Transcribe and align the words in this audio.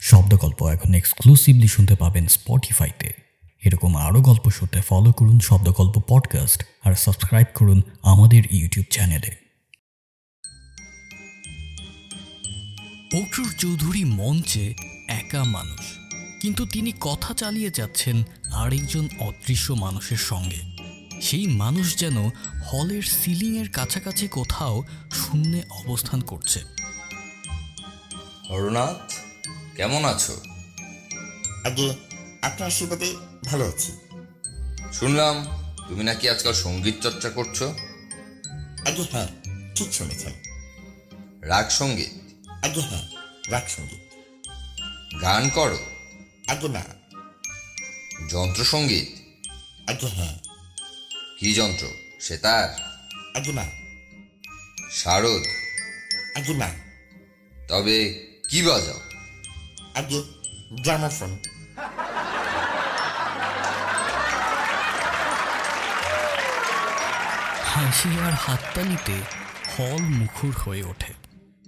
শব্দগল্প 0.00 0.66
এখন 0.66 0.94
এক্সক্লুসিভলি 0.94 1.68
শুনতে 1.68 1.94
পাবেন 1.94 2.26
স্পটিফাইতে 2.26 3.12
এরকম 3.64 3.96
আরও 3.96 4.20
গল্প 4.20 4.50
শুনতে 4.50 4.80
ফলো 4.80 5.12
করুন 5.12 5.40
শব্দগল্প 5.40 6.00
পডকাস্ট 6.08 6.64
আর 6.84 6.94
সাবস্ক্রাইব 6.94 7.46
করুন 7.54 7.82
আমাদের 8.02 8.42
ইউটিউব 8.50 8.86
চ্যানেলে 8.92 9.46
অক্রুর 13.22 13.52
চৌধুরী 13.58 14.04
মঞ্চে 14.04 14.74
একা 15.08 15.44
মানুষ 15.44 15.80
কিন্তু 16.40 16.66
তিনি 16.66 16.92
কথা 17.00 17.34
চালিয়ে 17.34 17.70
যাচ্ছেন 17.70 18.22
আরেকজন 18.52 19.08
অদৃশ্য 19.18 19.72
মানুষের 19.72 20.16
সঙ্গে। 20.16 20.76
সেই 21.22 21.46
মানুষ 21.46 21.96
যেন 21.96 22.30
হলের 22.72 23.02
সিলিংয়ের 23.02 23.70
কাছাকাছি 23.70 24.28
কোথাও 24.28 24.82
শূন্যে 25.12 25.62
অবস্থান 25.70 26.20
করছে। 26.20 26.60
হরনাথ 28.50 29.12
কেমন 29.76 30.04
আছো? 30.04 30.42
আগে 31.64 31.94
আপনার 32.42 32.68
আশীর্বাদে 32.68 33.16
ভালো 33.44 33.68
আছি। 33.68 33.92
শুনলাম 34.92 35.46
তুমি 35.88 36.04
নাকি 36.04 36.30
আজকাল 36.30 36.52
সংগীত 36.52 36.94
চর্চা 37.02 37.30
করছ। 37.30 37.62
আগে 38.88 39.02
হ্যাঁ 39.12 39.28
ঠিক 39.74 39.92
শুনেছেন। 39.92 40.32
রাগ 41.42 41.68
সংগীত? 41.68 42.10
আগে 42.64 42.80
হ্যাঁ 42.80 43.02
রাগ 43.48 43.62
সংগীত। 43.68 44.02
গান 45.22 45.48
করো? 45.48 45.78
আগে 46.48 46.68
না। 46.68 46.84
যন্ত্র 48.30 48.64
সংগীত? 48.64 49.08
আগে 49.90 50.06
হ্যাঁ। 50.06 50.38
কি 51.40 51.54
যন্ত্র? 51.54 51.86
সেতার? 52.20 52.68
আগে 53.34 53.52
না। 53.52 53.64
শারদ? 54.90 55.42
আগে 56.34 56.54
না। 56.54 56.68
তবে 57.68 58.26
কি 58.48 58.62
বাজাও? 58.62 59.00
আগে 59.96 60.22
গ্রামোফোন 60.72 61.38
হাসি 67.64 68.08
আর 68.20 68.32
হাততালিতে 68.32 69.12
হল 69.72 70.02
মুখর 70.02 70.50
হয়ে 70.50 70.82
ওঠে। 70.82 71.12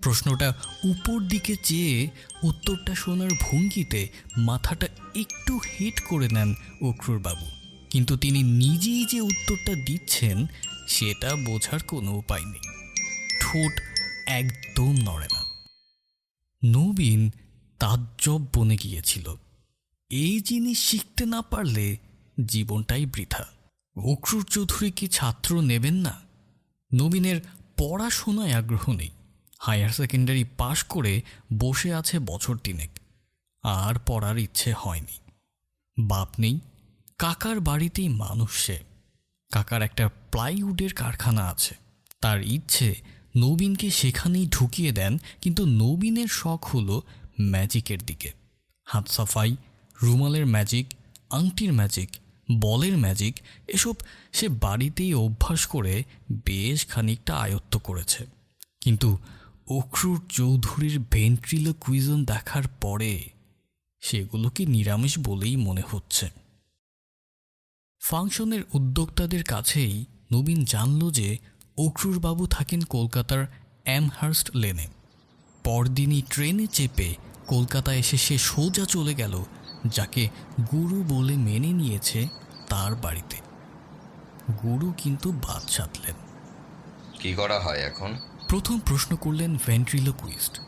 প্রশ্নটা 0.02 0.54
উপর 0.84 1.20
দিকে 1.20 1.56
চেয়ে 1.56 2.08
উত্তরটা 2.42 2.94
শোনার 2.94 3.30
ভঙ্গিতে 3.40 4.08
মাথাটা 4.36 4.86
একটু 5.16 5.58
হিট 5.58 6.00
করে 6.00 6.28
নেন 6.28 6.54
অক্রুর 6.82 7.18
বাবু 7.18 7.46
কিন্তু 7.90 8.16
তিনি 8.16 8.42
নিজেই 8.42 9.04
যে 9.04 9.20
উত্তরটা 9.20 9.74
দিচ্ছেন, 9.74 10.46
সেটা 10.88 11.34
বোঝার 11.34 11.80
কোনো 11.82 12.10
উপায় 12.12 12.44
নেই। 12.44 12.68
ঠোঁট 13.40 13.80
একদম 14.26 14.94
নড়ে 14.98 15.26
না। 15.34 15.42
নবীন 16.64 17.30
তাজ্জব 17.78 18.46
বনে 18.54 18.76
গিয়েছিল। 18.76 19.34
এই 20.10 20.40
জিনিস 20.40 20.78
শিখতে 20.78 21.26
না 21.26 21.42
পারলে 21.42 21.96
জীবনটাই 22.46 23.06
বৃথা। 23.06 23.46
অক্রুর 23.96 24.44
চৌধুরী 24.44 24.90
কি 24.90 25.08
ছাত্র 25.08 25.60
নেবেন 25.60 25.94
না? 25.94 26.20
নবীনের 26.94 27.40
পড়াশোনায় 27.76 28.52
আগ্রহ 28.52 28.92
নেই। 28.92 29.10
হায়ার 29.58 29.90
সেকেন্ডারি 29.90 30.44
পাশ 30.44 30.82
করে 30.82 31.22
বসে 31.58 31.94
আছে 31.94 32.18
বছর 32.18 32.56
তিনেক। 32.56 32.90
আর 33.62 33.94
পড়ার 34.06 34.38
ইচ্ছে 34.38 34.72
হয়নি। 34.72 35.32
বাপ 35.98 36.28
নেই, 36.38 36.60
কাকার 37.18 37.60
বাড়িতেই 37.60 38.08
মানুষ 38.08 38.50
সে। 38.66 38.78
কাকার 39.52 39.82
একটা 39.82 40.10
প্লাইউডের 40.30 40.94
কারখানা 40.94 41.48
আছে। 41.48 41.76
তার 42.20 42.42
ইচ্ছে 42.42 42.94
নবীনকে 43.36 43.90
সেখানেই 43.90 44.46
ঢুকিয়ে 44.46 44.92
দেন, 44.92 45.18
কিন্তু 45.40 45.66
নবীনের 45.66 46.28
শখ 46.28 46.70
হলো 46.74 47.02
ম্যাজিকের 47.40 47.98
দিকে। 48.06 48.32
হাত 48.84 49.08
সাফাই, 49.08 49.56
রুমালের 50.02 50.46
ম্যাজিক, 50.46 50.86
আংটির 51.30 51.72
ম্যাজিক, 51.72 52.08
বলের 52.60 52.98
ম্যাজিক, 52.98 53.40
এসব 53.68 53.94
সে 54.32 54.48
বাড়িতেই 54.48 55.14
অভ্যাস 55.14 55.66
করে 55.66 56.04
বেশ 56.46 56.86
খানিকটা 56.86 57.36
আয়ত্ত 57.36 57.76
করেছে। 57.76 58.26
কিন্তু 58.80 59.18
অক্রুর 59.68 60.22
চৌধুরীর 60.28 61.00
ভেন্ট্রিলো 61.10 61.74
কুইজন 61.80 62.24
দেখার 62.24 62.62
পরে 62.80 63.28
সেগুলোকে 64.00 64.66
নিরামিষ 64.66 65.18
বলেই 65.18 65.56
মনে 65.56 65.82
হচ্ছে। 65.90 66.30
ফাংশনের 68.00 68.62
উদ্যোক্তাদের 68.72 69.44
কাছেই 69.44 70.04
নবীন 70.32 70.64
জানল 70.64 71.10
যে 71.10 71.38
অক্রুরবাবু 71.78 72.46
থাকেন 72.46 72.82
কলকাতার 72.82 73.46
অ্যামহার্স্ট 73.84 74.56
লেনে। 74.56 74.86
পরদিনই 75.64 76.22
ট্রেনে 76.30 76.66
চেপে 76.66 77.14
কলকাতা 77.48 77.94
এসে 77.94 78.16
সে 78.16 78.38
সোজা 78.38 78.84
চলে 78.84 79.14
গেল 79.14 79.44
যাকে 79.86 80.28
গুরু 80.72 81.04
বলে 81.08 81.36
মেনে 81.36 81.70
নিয়েছে 81.72 82.28
তার 82.68 82.94
বাড়িতে। 82.94 83.36
গুরু 84.62 84.92
কিন্তু 84.98 85.32
বাদ 85.32 85.62
সাধলেন 85.70 86.14
কি 87.20 87.34
করা 87.34 87.60
হয় 87.60 87.80
এখন? 87.80 88.10
প্রথম 88.48 88.80
প্রশ্ন 88.80 89.16
করলেন 89.16 89.56
ভেন্ট্রিলোকুইস্ট। 89.66 90.60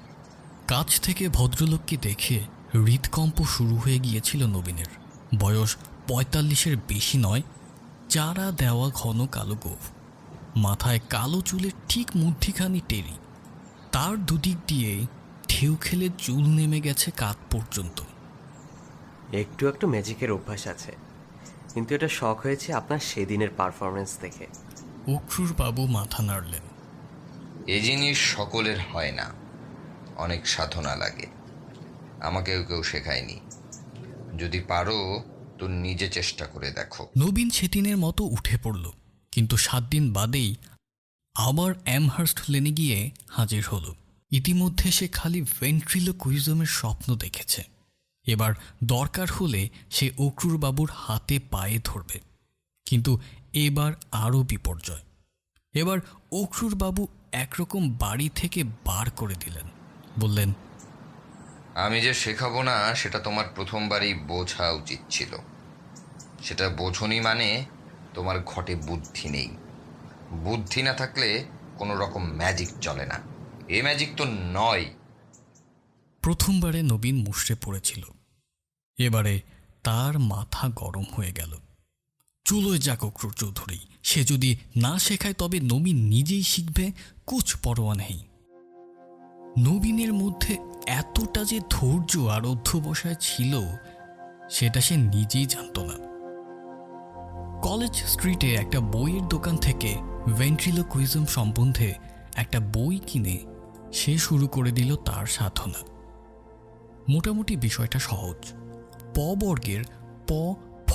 কাছ 0.68 1.00
থেকে 1.00 1.28
ভদ্রলোককে 1.28 1.96
দেখে 1.96 2.38
হৃদকম্প 2.74 3.44
শুরু 3.44 3.76
হয়ে 3.76 3.98
গিয়েছিল 3.98 4.46
নবীনের। 4.46 4.90
বয়স 5.38 5.76
পঁয়তাল্লিশের 6.08 6.76
বেশি 6.88 7.18
নয় 7.18 7.42
চারা 8.08 8.50
দেওয়া 8.52 8.88
ঘন 8.94 9.26
কালো 9.26 9.54
গোফ। 9.54 9.90
মাথায় 10.56 11.00
কালো 11.10 11.40
চুলের 11.40 11.70
ঠিক 11.88 12.08
মুঠিখানি 12.16 12.80
টেরি। 12.88 13.16
তার 13.92 14.14
দুদিক 14.26 14.56
দিয়ে 14.66 14.92
ঢেউ 15.50 15.76
খেলে 15.76 16.08
চুল 16.18 16.48
নেমে 16.48 16.80
গেছে 16.80 17.10
কাত 17.10 17.36
পর্যন্ত। 17.50 18.02
একটু 19.32 19.68
একটু 19.68 19.86
ম্যাজিকের 19.86 20.32
অভ্যাস 20.32 20.66
আছে। 20.66 20.96
কিন্তু 21.74 21.94
এটা 21.94 22.08
শখ 22.08 22.40
হয়েছে 22.42 22.72
আপনার 22.72 22.98
সেদিনের 22.98 23.48
পারফরমেন্স 23.56 24.18
দেখে। 24.20 24.46
অক্রুর 25.14 25.54
বাবু 25.58 25.86
মাথা 25.86 26.22
নাড়লেন। 26.22 26.62
এ 27.66 27.80
জিনিস 27.80 28.18
সকলের 28.18 28.76
হয় 28.92 29.12
না। 29.12 29.32
অনেক 30.16 30.46
সাধনা 30.46 30.96
লাগে। 30.96 31.26
আমাকেও 32.20 32.64
কেউ 32.64 32.82
শেখায়নি। 32.82 33.40
যদি 34.38 34.60
পারো 34.60 35.22
তো 35.58 35.68
নিজে 35.68 36.08
চেষ্টা 36.08 36.46
করে 36.46 36.70
দেখো। 36.70 37.08
নবীন 37.18 37.50
সেদিনের 37.50 37.96
মতো 37.96 38.24
উঠে 38.24 38.58
পড়ল। 38.62 38.90
কিন্তু 39.32 39.56
সাত 39.56 39.82
দিন 39.82 40.12
বাদেই 40.12 40.56
আবার 41.34 41.74
অ্যামহার্স্ট 41.84 42.40
লেনে 42.48 42.70
গিয়ে 42.70 43.10
হাজির 43.28 43.64
হলো। 43.72 43.94
ইতিমধ্যে 44.30 44.90
সে 44.90 45.08
খালি 45.08 45.42
ভেন্ট্রিলোকুইজমের 45.42 46.66
স্বপ্ন 46.66 47.16
দেখেছে। 47.16 47.64
এবার 48.26 48.52
দরকার 48.84 49.26
হলে 49.30 49.68
সে 49.90 50.10
অক্রুর 50.18 50.58
বাবুর 50.58 50.90
হাতে 50.94 51.40
পায়ে 51.50 51.78
ধরবে। 51.84 52.20
কিন্তু 52.84 53.20
এবার 53.52 53.92
আরও 54.12 54.42
বিপর্যয়। 54.42 55.00
এবার 55.74 55.98
অক্রুর 56.32 56.74
বাবু 56.74 57.08
একরকম 57.32 57.92
বাড়ি 57.92 58.28
থেকে 58.28 58.64
বার 58.64 59.10
করে 59.10 59.34
দিলেন। 59.34 59.68
বললেন, 60.20 60.52
আমি 61.74 62.00
যে 62.00 62.14
শেখাবো 62.14 62.62
না, 62.62 62.94
সেটা 62.94 63.18
তোমার 63.18 63.44
প্রথমবারই 63.54 64.14
বোঝা 64.14 64.70
উচিত 64.70 64.98
ছিল। 65.10 65.36
সেটা 66.42 66.68
বোঝনি 66.68 67.20
মানে 67.20 67.64
তোমার 68.14 68.44
ঘটে 68.44 68.74
বুদ্ধি 68.74 69.28
নেই। 69.28 69.56
বুদ্ধি 70.32 70.82
না 70.82 70.92
থাকলে 70.92 71.44
কোনো 71.78 71.94
রকম 71.94 72.32
ম্যাজিক 72.32 72.68
চলে 72.80 73.06
না। 73.06 73.29
এ 73.70 73.82
ম্যাজিক 73.82 74.08
তো 74.16 74.24
নয়। 74.52 74.84
প্রথমবারে 76.20 76.82
নবীন 76.82 77.16
মুষড়ে 77.16 77.56
পড়েছিল। 77.64 78.02
এবারে 78.98 79.40
তার 79.84 80.18
মাথা 80.18 80.68
গরম 80.76 81.04
হয়ে 81.16 81.32
গেল। 81.32 81.56
চুলোয় 82.44 82.78
যাক 82.78 83.04
অক্রুর 83.04 83.32
চৌধুরী, 83.32 83.78
সে 84.02 84.24
যদি 84.24 84.56
না 84.76 84.98
শেখায় 84.98 85.34
তবে 85.34 85.60
নবীন 85.60 86.08
নিজেই 86.08 86.42
শিখবে 86.42 86.92
কুচ 87.26 87.56
পরোয়া 87.56 87.94
নেই। 87.94 88.24
নবীনের 89.58 90.12
মধ্যে 90.12 90.56
এতটা 90.86 91.44
যে 91.44 91.60
ধৈর্য 91.70 92.18
আর 92.18 92.46
অধ্যবসায় 92.46 93.14
ছিল, 93.14 93.60
সেটা 94.50 94.80
সে 94.80 94.96
নিজেই 94.96 95.46
জানত 95.46 95.78
না। 95.78 96.10
কলেজ 97.62 97.94
স্ট্রিটে 97.94 98.54
একটা 98.54 98.80
বইয়ের 98.80 99.28
দোকান 99.28 99.56
থেকে 99.56 99.96
ভেন্ট্রিলোকুইজম 100.38 101.26
সম্বন্ধে 101.26 101.94
একটা 102.34 102.60
বই 102.60 102.98
কিনে 103.06 103.49
সে 103.92 104.18
শুরু 104.18 104.46
করে 104.48 104.70
দিল 104.72 104.96
তার 104.96 105.26
সাধনা। 105.26 105.80
মোটামুটি 107.08 107.56
বিষয়টা 107.56 107.98
সহজ। 107.98 108.36
প 109.14 109.18
বর্গের 109.18 109.84
প, 110.26 110.32
ফ, 110.86 110.92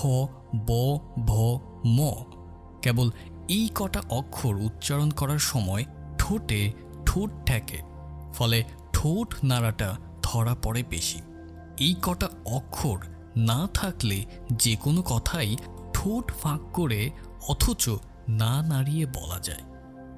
ব, 0.55 0.99
ভ, 1.19 1.31
ম 1.85 2.23
কেবল 2.81 3.11
এই 3.49 3.69
কটা 3.75 4.01
অক্ষর 4.09 4.55
উচ্চারণ 4.55 5.09
করার 5.09 5.39
সময় 5.39 5.85
ঠোঁটে 6.17 6.71
ঠোঁট 7.05 7.31
ঠেকে, 7.45 7.81
ফলে 8.33 8.63
ঠোঁট 8.93 9.35
নাড়াটা 9.43 9.97
ধরা 10.23 10.55
পড়ে 10.63 10.83
বেশি। 10.89 11.21
এই 11.79 11.95
কটা 12.01 12.27
অক্ষর 12.45 12.97
না 13.37 13.67
থাকলে 13.73 14.25
যে 14.53 14.75
কোনো 14.75 15.01
কথাই 15.01 15.55
ঠোঁট 15.93 16.31
ফাঁক 16.31 16.61
করে 16.73 17.09
অথচ 17.47 17.89
না 18.29 18.61
নাড়িয়ে 18.61 19.05
বলা 19.05 19.39
যায়। 19.39 19.61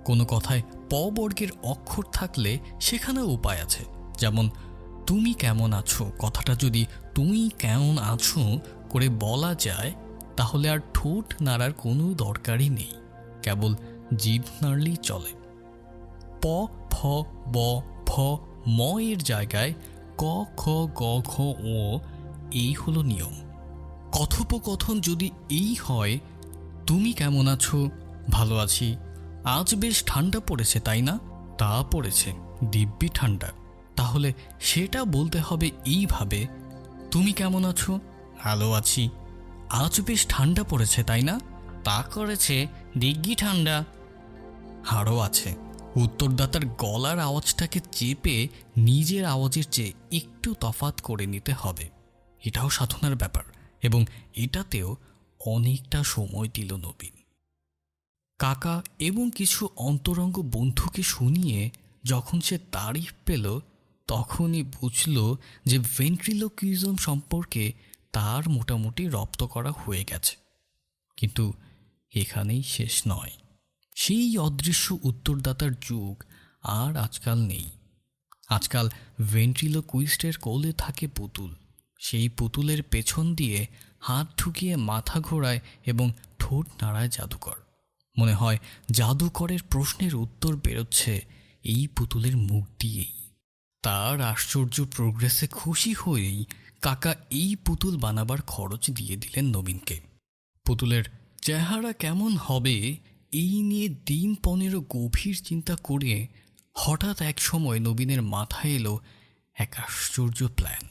কোনো 0.06 0.26
কথায় 0.26 0.62
প 0.90 0.94
বর্গের 0.94 1.48
অক্ষর 1.64 2.04
থাকলে 2.14 2.60
সেখানেও 2.82 3.28
উপায় 3.28 3.62
আছে। 3.62 3.86
যেমন, 4.18 4.50
তুমি 5.08 5.34
কেমন 5.34 5.74
আছো? 5.74 6.12
কথাটা 6.20 6.56
যদি 6.56 6.86
তুমি 7.16 7.50
কেমন 7.60 7.98
আছো? 7.98 8.60
করে 8.90 9.10
বলা 9.10 9.56
যায়, 9.56 9.94
তাহলে 10.38 10.70
আর 10.70 10.80
ঠোঁট 10.94 11.42
নাড়ার 11.42 11.74
কোনো 11.74 12.14
দরকারই 12.14 12.70
নেই। 12.70 12.92
কেবল 13.44 13.76
জিভ 14.18 14.44
নাড়লেই 14.62 14.96
চলে। 14.96 15.34
প, 16.42 16.68
ফ, 16.92 17.06
ব, 17.48 17.82
ফ, 18.08 18.20
ম 18.68 19.00
এর 19.00 19.18
জায়গায় 19.18 19.74
ক, 20.18 20.46
খ, 20.58 20.70
গ, 20.96 21.22
ঘ, 21.26 21.42
ও, 21.42 22.00
এই 22.54 22.74
হলো 22.74 23.02
নিয়ম। 23.02 23.34
কথোপকথন 24.12 25.02
যদি 25.02 25.32
এই 25.50 25.76
হয়, 25.84 26.20
তুমি 26.88 27.14
কেমন 27.14 27.48
আছো? 27.48 27.90
ভালো 28.32 28.58
আছি। 28.58 28.96
আজ 29.48 29.76
বেশ 29.76 30.04
ঠান্ডা 30.06 30.40
পড়েছে, 30.40 30.80
তাই 30.80 31.02
না? 31.02 31.20
তা 31.58 31.84
পড়েছে, 31.92 32.34
দিব্যি 32.66 33.10
ঠান্ডা। 33.14 33.48
তাহলে 33.96 34.34
সেটা 34.60 35.06
বলতে 35.06 35.40
হবে 35.40 35.72
এইভাবে। 35.86 36.48
তুমি 37.12 37.32
কেমন 37.32 37.66
আছো? 37.66 38.00
ভালো 38.44 38.72
আছি। 38.72 39.10
আজ 39.70 40.02
বেশ 40.02 40.26
ঠান্ডা 40.30 40.64
পড়েছে, 40.64 41.04
তাই 41.04 41.22
না? 41.22 41.40
তা 41.84 42.04
করেছে 42.14 42.68
দিগ্গি 42.98 43.36
ঠান্ডা। 43.36 43.86
হাড়ও 44.86 45.20
আছে। 45.20 45.56
উত্তরদাতার 45.96 46.66
গলার 46.66 47.20
আওয়াজটাকে 47.20 47.80
চেপে 47.92 48.48
নিজের 48.78 49.26
আওয়াজের 49.26 49.64
চেয়ে 49.72 49.94
একটু 50.12 50.56
তফাত 50.60 51.02
করে 51.02 51.26
নিতে 51.26 51.54
হবে। 51.54 51.90
এটাও 52.46 52.70
সাধনার 52.70 53.16
ব্যাপার, 53.16 53.44
এবং 53.82 54.06
এটাতেও 54.36 54.96
অনেকটা 55.46 56.04
সময় 56.04 56.50
দিল 56.54 56.76
নবীন। 56.76 57.17
কাকা 58.40 58.84
এবং 59.00 59.32
কিছু 59.36 59.70
অন্তরঙ্গ 59.76 60.42
বন্ধুকে 60.42 61.04
শুনিয়ে 61.04 61.70
যখন 62.04 62.42
সে 62.42 62.58
তারিফ 62.58 63.14
পেল, 63.26 63.60
তখনই 64.08 64.64
বুঝল 64.64 65.36
যে 65.66 65.80
ভেন্ট্রিলোকুইজম 65.80 66.96
সম্পর্কে 66.96 67.74
তার 68.12 68.50
মোটামুটি 68.50 69.08
রপ্ত 69.08 69.44
করা 69.44 69.72
হয়ে 69.72 70.04
গেছে। 70.04 70.36
কিন্তু 71.18 71.54
এখানেই 72.16 72.64
শেষ 72.64 73.02
নয়। 73.08 73.32
সেই 73.96 74.38
অদৃশ্য 74.38 74.98
উত্তরদাতার 75.04 75.72
যুগ 75.82 76.24
আর 76.62 76.98
আজকাল 76.98 77.42
নেই। 77.42 77.70
আজকাল 78.50 78.90
ভেন্ট্রিলোকুইস্টের 79.32 80.38
কোলে 80.38 80.74
থাকে 80.74 81.08
পুতুল। 81.08 81.56
সেই 82.00 82.30
পুতুলের 82.30 82.84
পেছন 82.84 83.36
দিয়ে 83.36 83.68
হাত 84.00 84.40
ঢুকিয়ে 84.40 84.76
মাথা 84.76 85.20
ঘোরায় 85.20 85.60
এবং 85.86 86.12
ঠোঁট 86.40 86.84
নাড়ায় 86.84 87.10
জাদুকর। 87.10 87.56
মনে 88.18 88.34
হয় 88.34 88.58
জাদুকরের 88.92 89.60
প্রশ্নের 89.70 90.16
উত্তর 90.16 90.56
বেরোচ্ছে 90.56 91.22
এই 91.64 91.88
পুতুলের 91.88 92.38
মুখ 92.38 92.66
দিয়েই। 92.80 93.14
তার 93.84 94.22
আশ্চর্য 94.22 94.86
প্রোগ্রেসে 94.96 95.48
খুশি 95.48 95.94
হয়েই 95.94 96.46
কাকা 96.82 97.16
এই 97.30 97.56
পুতুল 97.56 97.98
বানাবার 97.98 98.42
খরচ 98.42 98.92
দিয়ে 98.92 99.16
দিলেন 99.16 99.46
নবীনকে। 99.46 100.00
পুতুলের 100.66 101.04
চেহারা 101.42 101.94
কেমন 101.94 102.38
হবে 102.38 102.98
এই 103.32 103.62
নিয়ে 103.62 103.90
দিন 103.90 104.36
পনেরো 104.44 104.82
গভীর 104.90 105.42
চিন্তা 105.44 105.76
করে 105.76 106.28
হঠাৎ 106.74 107.22
এক 107.22 107.42
সময় 107.42 107.80
নবীনের 107.80 108.22
মাথায় 108.22 108.74
এলো 108.74 109.00
এক 109.56 109.76
আশ্চর্য 109.78 110.48
প্ল্যান 110.48 110.88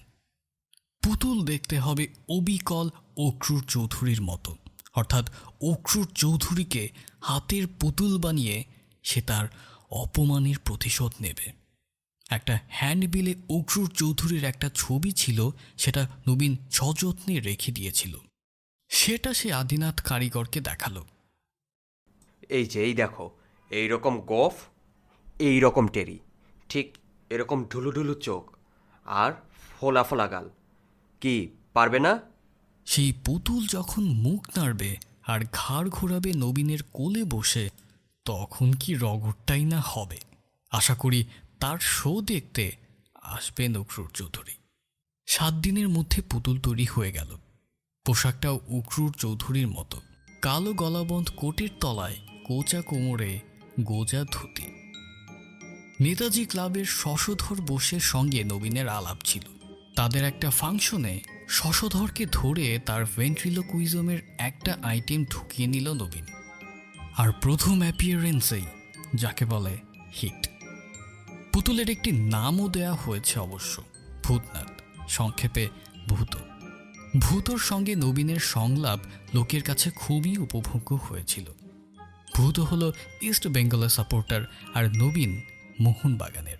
পুতুল 1.02 1.44
দেখতে 1.44 1.78
হবে 1.78 2.08
অবিকল 2.28 2.90
অক্রুর 3.16 3.64
চৌধুরীর 3.68 4.22
মতো। 4.22 4.56
অর্থাৎ 4.96 5.30
অক্রুর 5.62 6.06
চৌধুরীকে 6.14 6.88
হাতের 7.20 7.66
পুতুল 7.80 8.18
বানিয়ে 8.18 8.64
সে 9.02 9.20
তার 9.22 9.46
অপমানের 9.90 10.58
প্রতিশোধ 10.64 11.12
নেবে। 11.20 11.52
একটা 12.30 12.58
হ্যান্ডবিলে 12.68 13.34
অক্রুর 13.48 13.90
চৌধুরীর 13.90 14.44
একটা 14.44 14.70
ছবি 14.74 15.12
ছিল, 15.12 15.50
সেটা 15.76 16.08
নবীন 16.28 16.56
সযত্নে 16.70 17.40
রেখে 17.40 17.72
দিয়েছিল। 17.72 18.18
সেটা 18.88 19.34
সে 19.34 19.52
আদিনাথ 19.52 20.02
কারিগরকে 20.02 20.60
দেখাল। 20.60 21.04
এই 22.48 22.66
যে, 22.66 22.84
এই 22.84 22.94
দেখো 22.94 23.30
এই 23.70 23.88
রকম 23.88 24.20
গফ 24.26 24.54
এই 25.38 25.60
রকম 25.60 25.88
টেরি, 25.88 26.18
ঠিক 26.68 26.96
এরকম 27.30 27.64
ঢুলুঢুলু 27.64 28.14
চোখ, 28.14 28.56
আর 29.06 29.32
ফোলা 29.80 30.02
ফোলা 30.02 30.26
গাল। 30.26 30.50
কি, 31.20 31.48
পারবে 31.72 31.98
না? 32.00 32.20
সেই 32.86 33.12
পুতুল 33.12 33.66
যখন 33.66 34.04
মুখ 34.04 34.58
নাড়বে 34.58 34.96
আর 35.26 35.40
ঘাড় 35.52 35.88
ঘোরাবে 35.88 36.32
নবীনের 36.36 36.78
কোলে 36.92 37.24
বসে, 37.24 37.70
তখন 38.24 38.72
কি 38.72 38.94
রগরটাই 38.94 39.64
না 39.64 39.82
হবে? 39.86 40.16
আশা 40.70 40.94
করি 40.94 41.24
তার 41.60 41.78
শো 41.78 42.20
দেখতে 42.20 42.72
আসবে 43.14 43.68
নকরুর 43.68 44.10
চৌধুরী। 44.14 44.52
সাত 45.26 45.54
দিনের 45.54 45.88
মধ্যে 45.88 46.22
পুতুল 46.22 46.60
তৈরি 46.60 46.84
হয়ে 46.84 47.12
গেল। 47.12 47.36
পোশাকটাও 48.06 48.60
উকরুর 48.68 49.12
চৌধুরীর 49.12 49.68
মতো। 49.68 50.00
কালো 50.42 50.74
গলাবন্ধ 50.74 51.28
কোটের 51.36 51.68
তলায় 51.80 52.16
কোচা 52.44 52.82
কোমরে 52.82 53.40
গোজা 53.80 54.24
ধুতি। 54.32 54.62
নেতাজি 56.00 56.44
ক্লাবের 56.44 56.84
শশধর 56.84 57.60
বোসের 57.60 58.00
সঙ্গে 58.00 58.44
নবীনের 58.44 58.88
আলাপ 58.88 59.16
ছিল। 59.24 59.55
তাদের 59.96 60.24
একটা 60.24 60.50
ফাংশনে 60.50 61.20
শশধরকে 61.48 62.26
ধরে 62.32 62.80
তার 62.86 63.04
ভেন্ট্রিলোকুইজমের 63.16 64.18
একটা 64.38 64.78
আইটেম 64.82 65.24
ঢুকিয়ে 65.24 65.68
নিল 65.68 65.92
নবীন। 65.92 66.24
আর 67.16 67.32
প্রথম 67.32 67.80
অ্যাপিয়ারেন্সেই 67.80 68.62
যাকে 69.14 69.44
বলে 69.44 69.78
হিট। 70.22 70.48
পুতুলের 71.52 71.90
একটি 71.90 72.12
নামও 72.12 72.68
দেয়া 72.68 72.94
হয়েছে 72.94 73.38
অবশ্য, 73.38 73.82
ভূতনাথ, 74.24 74.68
সংক্ষেপে 75.08 75.68
ভূত। 76.08 76.36
ভূতর 77.18 77.58
সঙ্গে 77.58 77.94
নবীনের 77.94 78.40
সংলাপ 78.40 79.00
লোকের 79.34 79.62
কাছে 79.62 79.90
খুবই 79.90 80.36
উপভোগ্য 80.36 80.94
হয়েছিল। 80.94 81.44
ভূত 82.36 82.58
হল 82.58 82.92
ইস্ট 83.22 83.48
বেঙ্গলের 83.48 83.88
সাপোর্টার 83.88 84.42
আর 84.74 84.96
নবীন 84.96 85.40
মোহনবাগানের। 85.80 86.56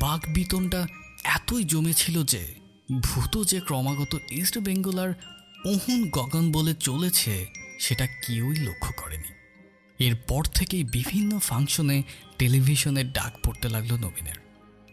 বাঘ 0.00 0.20
বিতনটা 0.34 0.86
এতই 1.24 1.64
জমেছিল 1.64 2.24
যে 2.24 2.59
ভূত 2.98 3.48
যে 3.48 3.60
ক্রমাগত 3.60 4.18
ইস্ট 4.30 4.58
বেঙ্গল 4.58 4.98
আর 4.98 5.08
মোহন 5.66 6.10
গগন 6.10 6.52
বলে 6.52 6.74
চলেছে, 6.74 7.46
সেটা 7.80 8.06
কেউই 8.06 8.56
লক্ষ্য 8.56 8.92
করেনি। 8.96 9.34
এরপর 10.04 10.44
থেকেই 10.44 10.84
বিভিন্ন 10.84 11.38
ফাংশনে 11.38 12.02
টেলিভিশনের 12.38 13.12
ডাক 13.12 13.46
পড়তে 13.46 13.68
লাগল 13.68 13.96
নবীনের। 13.96 14.34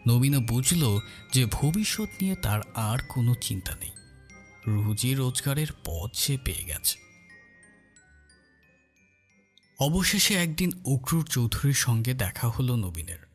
নবীনও 0.08 0.40
বুঝল 0.40 1.00
যে 1.32 1.46
ভবিষ্যৎ 1.52 2.08
নিয়ে 2.20 2.34
তার 2.34 2.60
আর 2.74 2.98
কোনো 3.08 3.34
চিন্তা 3.34 3.74
নেই। 3.74 3.90
রুজি 4.66 5.14
রোজগারের 5.14 5.66
পথ 5.84 6.14
সে 6.14 6.38
পেয়ে 6.44 6.64
গেছে। 6.64 6.98
অবশেষে 9.78 10.34
একদিন 10.34 10.72
অক্রুর 10.84 11.26
চৌধুরীর 11.26 11.74
সঙ্গে 11.74 12.14
দেখা 12.14 12.48
হলো 12.48 12.76
নবীনের। 12.76 13.27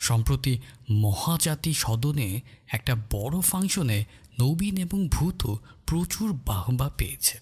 সম্প্রতি 0.00 0.58
মহাজাতি 0.90 1.74
সদনে 1.74 2.40
একটা 2.66 2.94
বড় 2.94 3.40
ফাংশনে 3.40 4.04
নবীন 4.40 4.76
এবং 4.76 5.08
ভূত 5.08 5.54
প্রচুর 5.86 6.32
বাহবা 6.32 6.88
পেয়েছে। 6.88 7.40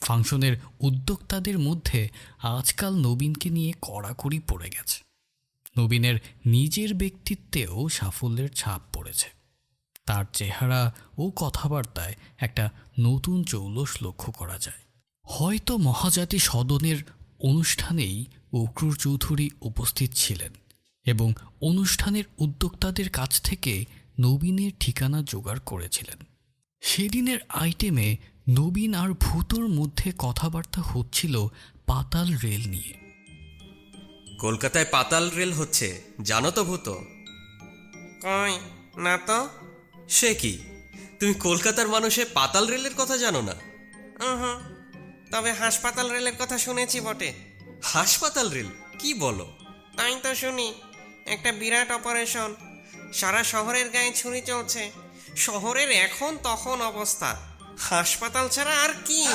ফাংশনের 0.00 0.56
উদ্যোক্তাদের 0.80 1.58
মধ্যে 1.58 2.08
আজকাল 2.38 2.94
নবীনকে 2.94 3.50
নিয়ে 3.50 3.72
কড়াকড়ি 3.82 4.38
পড়ে 4.38 4.70
গেছে। 4.70 5.04
নবীনের 5.78 6.18
নিজের 6.46 6.94
ব্যক্তিত্বেও 6.94 7.88
সাফল্যের 7.88 8.48
ছাপ 8.52 8.80
পড়েছে। 8.92 9.28
তার 10.06 10.24
চেহারা 10.32 10.94
ও 11.18 11.30
কথাবার্তায় 11.36 12.14
একটা 12.38 12.70
নতুন 13.00 13.44
চৌলস 13.44 14.02
লক্ষ্য 14.02 14.32
করা 14.32 14.58
যায়। 14.58 14.82
হয়তো 15.26 15.76
মহাজাতি 15.76 16.38
সদনের 16.38 16.96
অনুষ্ঠানেই 17.40 18.26
অক্রুর 18.52 18.96
চৌধুরী 18.96 19.50
উপস্থিত 19.60 20.10
ছিলেন। 20.14 20.52
এবং 21.06 21.34
অনুষ্ঠানের 21.60 22.24
উদ্যোক্তাদের 22.38 23.08
কাছ 23.08 23.42
থেকে 23.42 23.84
নবীনের 24.20 24.72
ঠিকানা 24.80 25.22
জোগাড় 25.22 25.58
করেছিলেন। 25.66 26.18
সেদিনের 26.80 27.38
আইটেমে 27.48 28.16
নবীন 28.50 28.94
আর 28.94 29.10
ভূতর 29.10 29.68
মধ্যে 29.68 30.12
কথাবার্তা 30.18 30.80
হচ্ছিল 30.80 31.34
পাতাল 31.86 32.28
রেল 32.36 32.68
নিয়ে। 32.68 32.94
কলকাতায় 34.38 34.86
পাতাল 34.90 35.30
রেল 35.30 35.52
হচ্ছে 35.52 36.02
জানো 36.22 36.50
তো 36.50 36.64
ভূত? 36.64 36.88
কই 38.22 38.52
না 39.02 39.18
তো। 39.18 39.48
সে 40.08 40.34
কি? 40.34 40.58
তুমি 41.20 41.34
কলকাতার 41.34 41.88
মানুষে 41.88 42.24
পাতাল 42.24 42.66
রেলের 42.66 42.94
কথা 42.94 43.16
জানো 43.16 43.40
না? 43.42 43.54
তবে 45.32 45.52
হাসপাতাল 45.52 46.10
রেলের 46.10 46.36
কথা 46.38 46.58
শুনেছি 46.58 47.00
বটে। 47.00 47.32
হাসপাতাল 47.82 48.50
রেল? 48.50 48.70
কি 48.98 49.14
বলো? 49.14 49.46
তাই 49.96 50.16
তো 50.22 50.34
শুনি। 50.34 50.74
একটা 51.26 51.52
বিরাট 51.52 51.90
অপারেশন। 51.90 52.54
সারা 53.12 53.44
শহরের 53.44 53.90
গায়ে 53.90 54.12
ছুরি 54.12 54.40
চলছে। 54.40 54.90
শহরের 55.36 55.90
এখন 55.90 56.38
তখন 56.42 56.80
অবস্থা। 56.80 57.36
হাসপাতাল 57.78 58.48
ছাড়া 58.48 58.74
আর 58.82 58.92
কি? 59.06 59.26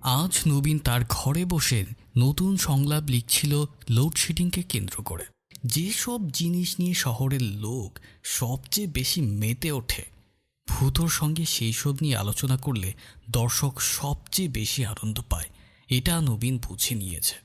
আজ 0.00 0.40
নবীন 0.46 0.78
তার 0.78 1.00
ঘরে 1.08 1.44
বসে 1.44 1.84
নতুন 2.18 2.56
সংলাপ 2.56 3.04
লিখছিল 3.06 3.64
লোডশেডিংকে 3.90 4.62
কেন্দ্র 4.62 5.02
করে। 5.02 5.24
যেসব 5.64 6.30
জিনিস 6.30 6.80
নিয়ে 6.80 6.94
শহরের 6.94 7.42
লোক 7.42 7.98
সবচেয়ে 8.24 8.88
বেশি 8.88 9.20
মেতে 9.20 9.72
ওঠে, 9.72 10.04
ভূতর 10.68 11.08
সঙ্গে 11.08 11.44
সেই 11.46 11.72
সব 11.72 11.94
নিয়ে 12.02 12.16
আলোচনা 12.16 12.56
করলে 12.56 12.92
দর্শক 13.30 13.80
সবচেয়ে 13.80 14.48
বেশি 14.48 14.86
আনন্দ 14.86 15.20
পায়। 15.30 15.48
এটা 15.88 16.20
নবীন 16.20 16.58
বুঝে 16.58 16.94
নিয়েছে। 16.94 17.43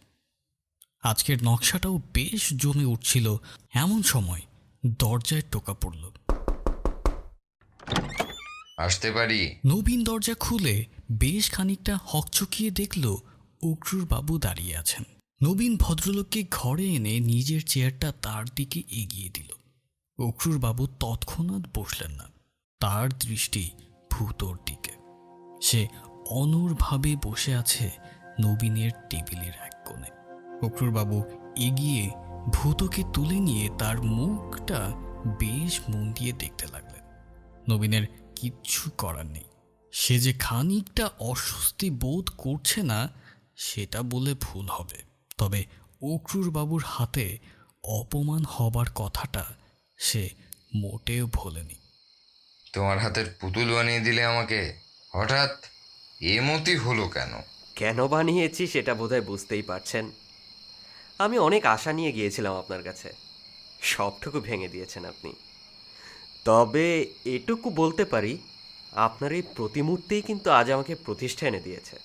আজকের 1.04 1.44
নকশাটাও 1.44 2.02
বেশ 2.14 2.54
জমে 2.54 2.86
উঠছিল। 2.86 3.36
এমন 3.74 4.04
সময় 4.04 4.42
দরজায় 4.86 5.42
টোকা 5.52 5.74
পড়ল। 5.74 6.12
আসতে 8.78 9.12
পারি? 9.12 9.56
নবীন 9.66 10.04
দরজা 10.04 10.34
খুলে 10.34 10.86
বেশ 11.12 11.52
খানিকটা 11.52 11.98
হকচকিয়ে 12.06 12.72
দেখল 12.72 13.16
অক্রুর 13.64 14.06
বাবু 14.06 14.38
দাঁড়িয়ে 14.38 14.78
আছেন। 14.78 15.04
নবীন 15.44 15.78
ভদ্রলোককে 15.78 16.46
ঘরে 16.52 16.86
এনে 16.86 17.20
নিজের 17.20 17.62
চেয়ারটা 17.62 18.12
তার 18.12 18.46
দিকে 18.56 18.80
এগিয়ে 18.80 19.30
দিল। 19.30 19.50
অক্রুর 20.26 20.60
বাবু 20.60 20.88
তৎক্ষণাৎ 20.88 21.62
বসলেন 21.78 22.12
না 22.12 22.30
তার 22.80 23.10
দৃষ্টি 23.20 23.70
ভূতর 24.12 24.58
দিকে। 24.66 24.92
সে 25.62 25.88
অনড়ভাবে 26.30 27.16
বসে 27.26 27.56
আছে 27.56 27.90
নবীনের 28.42 28.92
টেবিলের 29.10 29.56
এক 29.68 29.88
কোণে। 29.88 30.19
অক্রুরবাবু 30.64 31.24
এগিয়ে 31.58 32.10
ভূতকে 32.54 33.04
তুলে 33.14 33.40
নিয়ে 33.40 33.70
তার 33.80 34.02
মুখটা 34.02 34.92
বেশ 35.40 35.80
মন 35.90 36.12
দিয়ে 36.12 36.32
দেখতে 36.32 36.68
লাগলেন। 36.68 37.06
নবীনের 37.74 38.08
কিচ্ছু 38.36 38.90
করার 38.98 39.26
নেই। 39.26 39.44
সে 39.92 40.20
যে 40.20 40.34
খানিকটা 40.34 41.10
অস্বস্তি 41.20 41.90
বোধ 41.90 42.30
করছে 42.38 42.84
না 42.84 43.10
সেটা 43.58 44.02
বলে 44.02 44.34
ভুল 44.34 44.68
হবে। 44.68 44.98
তবে 45.38 45.66
বাবুর 46.54 46.84
হাতে 46.88 47.40
অপমান 47.84 48.44
হবার 48.50 48.86
কথাটা 48.96 49.46
সে 49.98 50.30
মোটেও 50.76 51.28
ভোলেনি। 51.28 51.76
তোমার 52.74 53.00
হাতের 53.00 53.38
পুতুল 53.42 53.74
বানিয়ে 53.74 54.00
দিলে 54.00 54.26
আমাকে? 54.26 54.74
হঠাৎ 55.14 55.66
এমতি 56.22 56.76
হলো 56.76 57.08
কেন? 57.08 57.42
কেন 57.76 58.08
বানিয়েছি 58.08 58.68
সেটা 58.68 58.96
বোধহয় 58.96 59.22
বুঝতেই 59.22 59.62
পারছেন। 59.62 60.12
আমি 61.20 61.38
অনেক 61.38 61.66
আশা 61.66 61.94
নিয়ে 61.94 62.12
গিয়েছিলাম 62.12 62.58
আপনার 62.58 62.84
কাছে। 62.84 63.14
সবটুকু 63.82 64.40
ভেঙে 64.40 64.68
দিয়েছেন 64.68 65.06
আপনি। 65.06 65.34
তবে 66.46 67.08
এটুকু 67.26 67.70
বলতে 67.70 68.06
পারি 68.06 68.38
আপনার 68.92 69.32
এই 69.32 69.42
প্রতিমূর্তিই 69.42 70.22
কিন্তু 70.22 70.52
আজ 70.52 70.72
আমাকে 70.72 70.96
প্রতিষ্ঠা 70.96 71.48
এনে 71.48 71.60
দিয়েছে। 71.60 72.00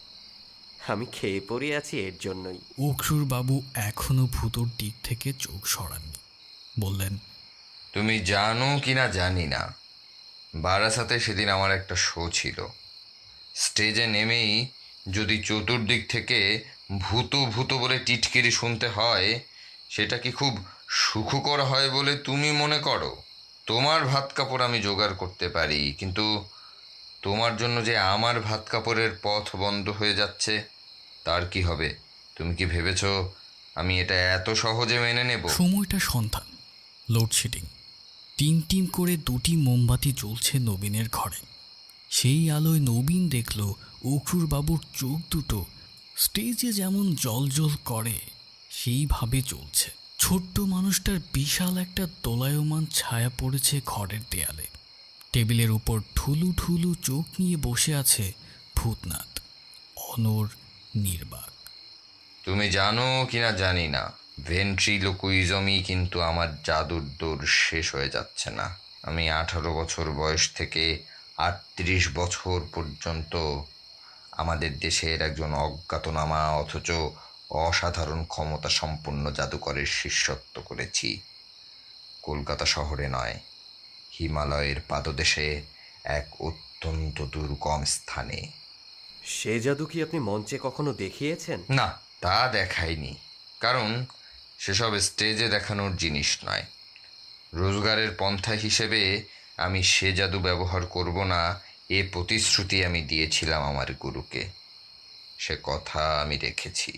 আমি 0.89 1.07
খেয়ে 1.13 1.41
পড়ে 1.49 1.77
আছি 1.77 2.01
এর 2.01 2.13
জন্যই। 2.21 2.89
অক্রুর 2.91 3.25
বাবু 3.25 3.63
এখনও 3.75 4.27
ভূতর 4.27 4.67
দিক 4.79 4.95
থেকে 5.03 5.33
চোখ 5.33 5.67
সরাননি। 5.67 6.19
বললেন 6.81 7.19
তুমি 7.93 8.21
জানো 8.21 8.81
কি 8.85 8.95
না 8.95 9.09
জানি 9.09 9.47
না। 9.47 9.75
বারাসাতে 10.55 11.21
সেদিন 11.21 11.49
আমার 11.49 11.73
একটা 11.73 11.95
শো 11.95 12.31
ছিল। 12.31 12.67
স্টেজে 13.55 14.07
নেমেই 14.07 14.67
যদি 15.11 15.43
চতুর্দিক 15.43 16.11
থেকে 16.11 16.65
ভূত 16.91 17.37
ভূত 17.37 17.73
বলে 17.73 17.99
টিটকিরি 17.99 18.51
শুনতে 18.51 18.89
হয়, 18.89 19.41
সেটা 19.89 20.19
কি 20.19 20.33
খুব 20.33 20.59
সুখকর 20.89 21.63
হয় 21.65 21.91
বলে 21.91 22.17
তুমি 22.17 22.53
মনে 22.53 22.79
করো? 22.79 23.23
তোমার 23.67 24.05
ভাত 24.05 24.33
কাপড় 24.33 24.65
আমি 24.65 24.81
জোগাড় 24.83 25.15
করতে 25.15 25.49
পারি, 25.49 25.93
কিন্তু 25.93 26.45
তোমার 27.23 27.57
জন্য 27.57 27.85
যে 27.85 27.99
আমার 27.99 28.41
ভাত 28.41 28.69
কাপড়ের 28.69 29.19
পথ 29.23 29.57
বন্ধ 29.57 29.89
হয়ে 29.89 30.15
যাচ্ছে, 30.15 30.63
তার 31.25 31.47
কি 31.47 31.63
হবে? 31.63 31.95
তুমি 32.37 32.55
কি 32.55 32.65
ভেবেছো 32.67 33.33
আমি 33.77 34.01
এটা 34.01 34.15
এত 34.15 34.51
সহজে 34.51 34.99
মেনে 34.99 35.25
নেব? 35.25 35.49
সময়টা 35.49 35.99
সন্ধান 35.99 36.47
লোডশেডিং 37.11 37.65
টিম 38.39 38.61
টিম 38.69 38.87
করে 38.87 39.17
দুটি 39.17 39.57
মোমবাতি 39.57 40.13
জ্বলছে 40.13 40.59
নবীনের 40.59 41.09
ঘরে। 41.09 41.41
সেই 42.11 42.51
আলোয় 42.51 42.81
নবীন 42.81 43.29
দেখল 43.29 43.73
অক্রুর 44.05 44.47
বাবুর 44.47 44.79
চোখ 44.95 45.19
দুটো 45.31 45.65
স্টেজে 46.17 46.73
যেমন 46.73 47.15
জল 47.15 47.49
জল 47.49 47.75
করে, 47.85 48.19
সেইভাবে 48.71 49.43
চলছে। 49.43 49.91
ছোট্ট 50.19 50.61
মানুষটার 50.61 51.19
বিশাল 51.33 51.79
একটা 51.79 52.07
দোলায়মান 52.23 52.87
ছায়া 52.87 53.31
পড়েছে 53.41 53.81
ঘরের 53.87 54.21
দেয়ালে। 54.31 54.67
টেবিলের 55.33 55.71
উপর 55.71 56.01
ঠুলু 56.15 56.53
ঠুলু 56.57 56.95
চোখ 57.03 57.25
নিয়ে 57.39 57.57
বসে 57.57 57.95
আছে 57.95 58.33
ভূতনাথ, 58.77 59.41
অনর 59.97 60.47
নির্বাক। 60.97 61.53
তুমি 62.45 62.71
জানো 62.71 63.27
কিনা 63.31 63.53
জানি 63.53 63.89
না, 63.89 64.13
ভেন্ট্রিলোকুইজমই 64.45 65.83
কিন্তু 65.83 66.21
আমার 66.21 66.49
জাদুর 66.65 67.05
দৌড় 67.19 67.47
শেষ 67.47 67.95
হয়ে 67.95 68.09
যাচ্ছে 68.09 68.51
না। 68.51 68.67
আমি 69.03 69.31
আঠারো 69.31 69.75
বছর 69.75 70.11
বয়স 70.11 70.51
থেকে 70.55 70.85
আটত্রিশ 71.37 72.05
বছর 72.15 72.61
পর্যন্ত 72.75 73.37
আমাদের 74.37 74.79
দেশের 74.79 75.23
একজন 75.23 75.55
অজ্ঞাতনামা 75.55 76.51
অথচ 76.51 76.91
অসাধারণ 77.51 78.25
ক্ষমতা 78.25 78.69
সম্পন্ন 78.69 79.31
জাদুকরের 79.31 79.87
শিষ্যত্ব 79.87 80.61
করেছি। 80.61 81.21
কলকাতা 82.23 82.65
শহরে 82.65 83.09
নয় 83.09 83.41
হিমালয়ের 84.21 84.77
পাদদেশে 84.89 85.63
এক 86.05 86.27
অত্যন্ত 86.41 87.23
দুর্গম 87.23 87.85
স্থানে। 87.85 88.49
সে 89.25 89.61
জাদু 89.61 89.87
কি 89.87 90.03
আপনি 90.03 90.21
মঞ্চে 90.21 90.59
কখনো 90.63 90.93
দেখিয়েছেন? 90.93 91.61
না 91.71 91.99
তা 92.21 92.49
দেখাইনি 92.49 93.17
কারণ 93.61 94.07
সেসব 94.59 94.99
স্টেজে 94.99 95.49
দেখানোর 95.49 95.97
জিনিস 95.97 96.39
নয়। 96.45 96.65
রোজগারের 97.55 98.11
পন্থা 98.19 98.53
হিসেবে 98.53 99.23
আমি 99.57 99.83
সে 99.83 100.13
জাদু 100.13 100.39
ব্যবহার 100.39 100.87
করব 100.87 101.25
না 101.25 101.61
এ 101.95 101.99
প্রতিশ্রুতি 102.13 102.85
আমি 102.85 103.01
দিয়েছিলাম 103.03 103.63
আমার 103.63 103.89
গুরুকে। 103.95 104.43
সে 105.39 105.55
কথা 105.63 106.03
আমি 106.23 106.37
রেখেছি। 106.37 106.93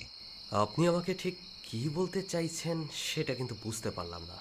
আপনি 0.50 0.82
আমাকে 0.88 1.12
ঠিক 1.22 1.34
কি 1.62 1.80
বলতে 1.94 2.20
চাইছেন 2.22 2.76
সেটা 3.06 3.32
কিন্তু 3.34 3.54
বুঝতে 3.64 3.90
পারলাম 3.90 4.22
না। 4.24 4.38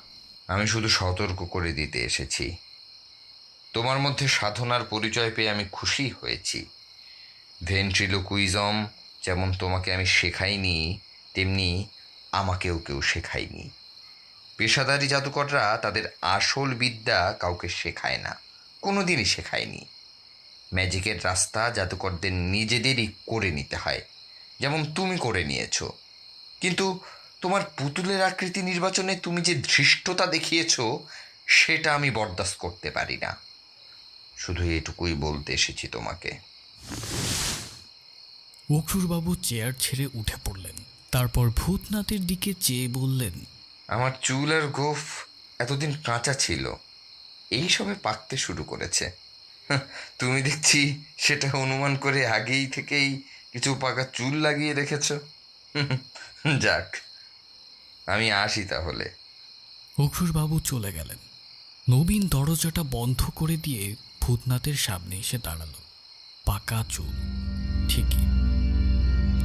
আমি 0.53 0.65
শুধু 0.67 0.89
সতর্ক 0.89 1.39
করে 1.45 1.71
দিতে 1.73 1.99
এসেছি। 2.03 2.45
তোমার 3.73 3.99
মধ্যে 3.99 4.27
সাধনার 4.27 4.83
পরিচয় 4.83 5.31
পেয়ে 5.35 5.49
আমি 5.49 5.65
খুশি 5.71 6.05
হয়েছি। 6.21 6.59
ভেন্ট্রিলোকুইজম 7.63 8.75
যেমন 9.23 9.47
তোমাকে 9.53 9.89
আমি 9.93 10.05
শেখাইনি 10.05 10.77
তেমনি 11.33 11.69
আমাকেও 12.31 12.77
কেউ 12.79 12.99
শেখায়নি। 13.01 13.69
পেশাদারি 14.57 15.07
জাদুকররা 15.07 15.65
তাদের 15.81 16.05
আসল 16.21 16.69
বিদ্যা 16.73 17.19
কাউকে 17.39 17.67
শেখায় 17.69 18.17
না 18.17 18.33
কোনো 18.81 18.99
দিনই 19.03 19.25
শেখায়নি। 19.25 19.81
ম্যাজিকের 20.75 21.25
রাস্তা 21.25 21.69
জাদুকরদের 21.69 22.33
নিজেদেরই 22.33 23.07
করে 23.27 23.51
নিতে 23.51 23.75
হয়। 23.75 24.01
যেমন 24.59 24.93
তুমি 24.93 25.17
করে 25.17 25.43
নিয়েছো। 25.43 25.93
কিন্তু 26.61 26.99
তোমার 27.41 27.61
পুতুলের 27.77 28.23
আকৃতি 28.23 28.61
নির্বাচনে 28.61 29.15
তুমি 29.15 29.41
যে 29.41 29.55
ধৃষ্টতা 29.55 30.25
দেখিয়েছ 30.25 30.75
সেটা 31.47 31.95
আমি 31.95 32.11
বরদাস্ত 32.11 32.57
করতে 32.57 32.91
পারি 32.91 33.17
না। 33.17 33.37
শুধু 34.37 34.63
এটুকুই 34.63 35.13
বলতে 35.13 35.53
এসেছি 35.53 35.87
তোমাকে। 35.87 36.31
অক্রুরবাবু 38.77 39.35
চেয়ার 39.35 39.73
ছেড়ে 39.79 40.07
উঠে 40.13 40.35
পড়লেন। 40.45 40.83
তারপর 41.11 41.49
ভূতনাথের 41.49 42.21
দিকে 42.27 42.53
চেয়ে 42.53 42.87
বললেন 42.87 43.45
আমার 43.87 44.11
চুল 44.21 44.57
আর 44.57 44.67
গোফ 44.67 45.25
এতদিন 45.59 45.93
কাঁচা 46.05 46.33
ছিল। 46.33 46.73
এই 47.49 47.69
সবে 47.69 47.93
পাকতে 47.93 48.37
শুরু 48.37 48.63
করেছে। 48.63 49.24
তুমি 50.19 50.41
দেখছি 50.41 51.03
সেটা 51.17 51.57
অনুমান 51.57 51.95
করে 51.95 52.27
আগেই 52.27 52.67
থেকেই 52.67 53.23
কিছু 53.51 53.75
পাকা 53.75 54.03
চুল 54.03 54.35
লাগিয়ে 54.35 54.73
রেখেছ। 54.73 55.13
যাক, 56.59 56.95
আমি 58.05 58.31
আসি 58.31 58.63
তাহলে। 58.63 59.09
অক্রুরবাবু 59.99 60.59
চলে 60.59 60.93
গেলেন। 60.93 61.17
নবীন 61.89 62.27
দরজাটা 62.27 62.83
বন্ধ 62.83 63.23
করে 63.35 63.57
দিয়ে 63.57 63.95
ভূতনাথের 64.21 64.73
সামনে 64.73 65.15
এসে 65.15 65.37
দাঁড়াল। 65.37 65.73
পাকা 66.45 66.85
চুল, 66.89 67.11
ঠিকই। 67.89 68.25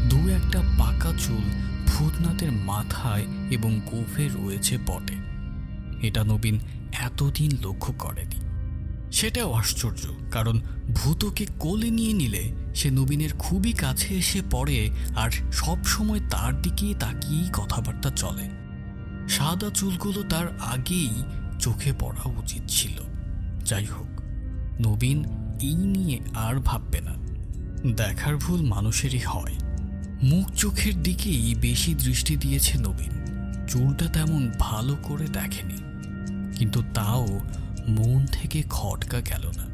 দু 0.08 0.28
একটা 0.28 0.62
পাকা 0.78 1.12
চুল 1.18 1.70
ভূতনাথের 1.86 2.52
মাথায় 2.52 3.26
এবং 3.50 3.80
গোফে 3.84 4.28
রয়েছে 4.28 4.78
বটে। 4.78 5.14
এটা 6.06 6.24
নবীন 6.24 6.60
এতদিন 6.92 7.58
লক্ষ্য 7.60 7.92
করেনি। 7.92 8.49
সেটাও 9.12 9.52
আশ্চর্য, 9.52 10.08
কারণ 10.30 10.60
ভূতকে 10.94 11.46
কোলে 11.58 11.90
নিয়ে 11.90 12.12
নিলে 12.12 12.52
সে 12.74 12.90
নবীনের 12.90 13.30
খুবই 13.38 13.72
কাছে 13.72 14.14
এসে 14.14 14.42
পড়ে 14.50 14.90
আর 15.16 15.30
সব 15.52 15.84
সময় 15.84 16.20
তার 16.30 16.62
দিকেই 16.62 16.94
তাকিয়েই 17.00 17.48
কথাবার্তা 17.52 18.10
চলে। 18.10 18.50
সাদা 19.28 19.70
চুলগুলো 19.70 20.22
তার 20.22 20.46
আগেই 20.60 21.10
চোখে 21.58 21.92
পড়া 22.00 22.28
উচিত 22.38 22.62
ছিল। 22.68 22.96
যাই 23.64 23.86
হোক, 23.86 24.20
নবীন 24.86 25.24
এই 25.62 25.74
নিয়ে 25.74 26.18
আর 26.34 26.54
ভাববে 26.54 27.00
না। 27.00 27.14
দেখার 27.96 28.36
ভুল 28.36 28.62
মানুষেরই 28.62 29.18
হয়। 29.18 29.54
মুখ 30.22 30.50
চোখের 30.50 31.02
দিকেই 31.02 31.54
বেশি 31.54 31.94
দৃষ্টি 31.94 32.36
দিয়েছে 32.36 32.78
নবীন। 32.78 33.14
চুলটা 33.68 34.06
তেমন 34.06 34.50
ভালো 34.58 34.96
করে 35.02 35.26
দেখেনি। 35.28 35.78
কিন্তু 36.56 36.82
তাও 36.94 37.40
মন 37.96 38.20
থেকে 38.32 38.58
খটকা 38.70 39.20
গেল 39.20 39.44
না। 39.56 39.64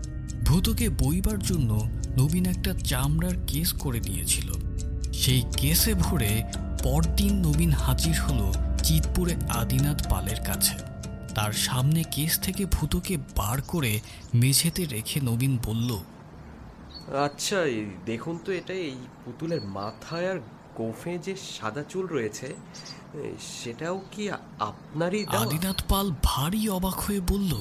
ভূতকে 0.44 0.86
বইবার 0.88 1.38
জন্য 1.38 1.70
নবীন 2.18 2.44
একটা 2.46 2.72
চামড়ার 2.84 3.36
কেস 3.46 3.72
করে 3.72 4.00
নিয়েছিল। 4.00 4.48
সেই 5.12 5.42
কেসে 5.56 5.92
ভরে 5.94 6.32
পরদিন 6.82 7.32
নবীন 7.46 7.70
হাজির 7.70 8.16
হলো 8.20 8.46
চিতপুরে 8.82 9.34
আদিনাথ 9.48 9.98
পালের 10.10 10.40
কাছে। 10.44 10.76
তার 11.34 11.52
সামনে 11.52 12.00
কেস 12.10 12.32
থেকে 12.38 12.62
ভূতকে 12.66 13.14
বার 13.36 13.58
করে 13.62 13.92
মেঝেতে 14.34 14.82
রেখে 14.84 15.18
নবীন 15.20 15.58
বলল 15.64 15.90
আচ্ছা 17.24 17.58
দেখুন 18.06 18.34
তো 18.44 18.50
এটা 18.52 18.74
এই 18.88 18.96
পুতুলের 19.24 19.62
মাথায় 19.62 20.26
আর 20.30 20.38
গোফে 20.76 21.12
যে 21.18 21.34
সাদা 21.56 21.82
চুল 21.82 22.04
রয়েছে 22.06 22.48
সেটাও 23.62 23.96
কি 24.12 24.22
আপনারই? 24.60 25.20
আদিনাথ 25.36 25.78
পাল 25.88 26.06
ভারী 26.24 26.62
অবাক 26.68 26.96
হয়ে 27.00 27.20
বলল 27.28 27.52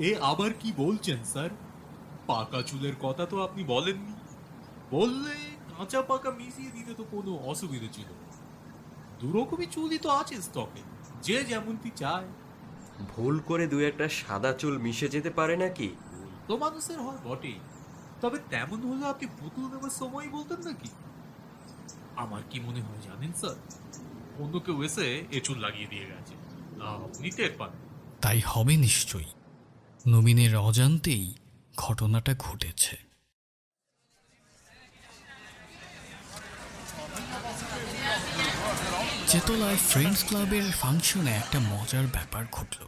এ 0.00 0.16
আবার 0.20 0.50
কি 0.60 0.72
বলছেন 0.76 1.24
স্যার? 1.24 1.50
পাকা 2.26 2.62
চুলের 2.62 2.94
কথা 3.00 3.26
তো 3.26 3.42
আপনি 3.42 3.64
বলেননি। 3.64 4.12
বললে 4.90 5.34
কাঁচা 5.78 6.02
পাকা 6.02 6.30
মিশিয়ে 6.30 6.70
দিতে 6.70 6.94
তো 6.94 7.04
কোনো 7.10 7.36
অসুবিধা 7.36 7.86
ছিল 7.92 8.04
না। 8.04 8.26
দুরকমই 9.20 9.66
চুলই 9.66 9.98
তো 9.98 10.10
আছে 10.10 10.42
স্টকে 10.42 10.82
যে 11.22 11.44
যেমনটি 11.44 11.90
চায়। 11.96 12.26
ভুল 13.16 13.40
করে 13.40 13.66
দু 13.66 13.80
একটা 13.80 14.08
সাদা 14.08 14.52
চুল 14.52 14.78
মিশে 14.78 15.08
যেতে 15.08 15.30
পারে 15.30 15.56
নাকি? 15.56 15.94
তো 16.48 16.56
মানুষের 16.56 17.00
হয় 17.00 17.18
বটেই। 17.24 17.58
তবে 18.20 18.38
তেমন 18.50 18.92
হলে 18.92 19.06
আপনি 19.06 19.28
পুতুল 19.40 19.64
নেবার 19.64 19.90
সময় 19.90 20.28
বলতেন 20.28 20.58
নাকি? 20.64 20.88
আমার 22.16 22.42
কি 22.50 22.60
মনে 22.60 22.80
হয় 22.80 23.00
জানেন 23.08 23.32
স্যার? 23.32 23.56
অন্য 24.38 24.58
কেউ 24.58 24.82
এসে 24.82 25.26
এ 25.30 25.40
চুল 25.40 25.58
লাগিয়ে 25.58 25.86
দিয়ে 25.86 26.06
গেছে। 26.06 26.34
আপনি 26.82 27.30
টের 27.30 27.50
পান। 27.58 27.70
তাই 28.20 28.40
হবে 28.46 28.76
নিশ্চয়ই। 28.76 29.37
নবীনের 30.06 30.56
অজান্তেই 30.56 31.34
ঘটনাটা 31.76 32.34
ঘটেছে। 32.38 32.96
চেতলায় 39.28 39.76
ফ্রেন্ডস 39.76 40.24
ক্লাবের 40.24 40.62
ফাংশনে 40.70 41.30
একটা 41.30 41.58
মজার 41.58 42.06
ব্যাপার 42.06 42.44
ঘটল। 42.52 42.86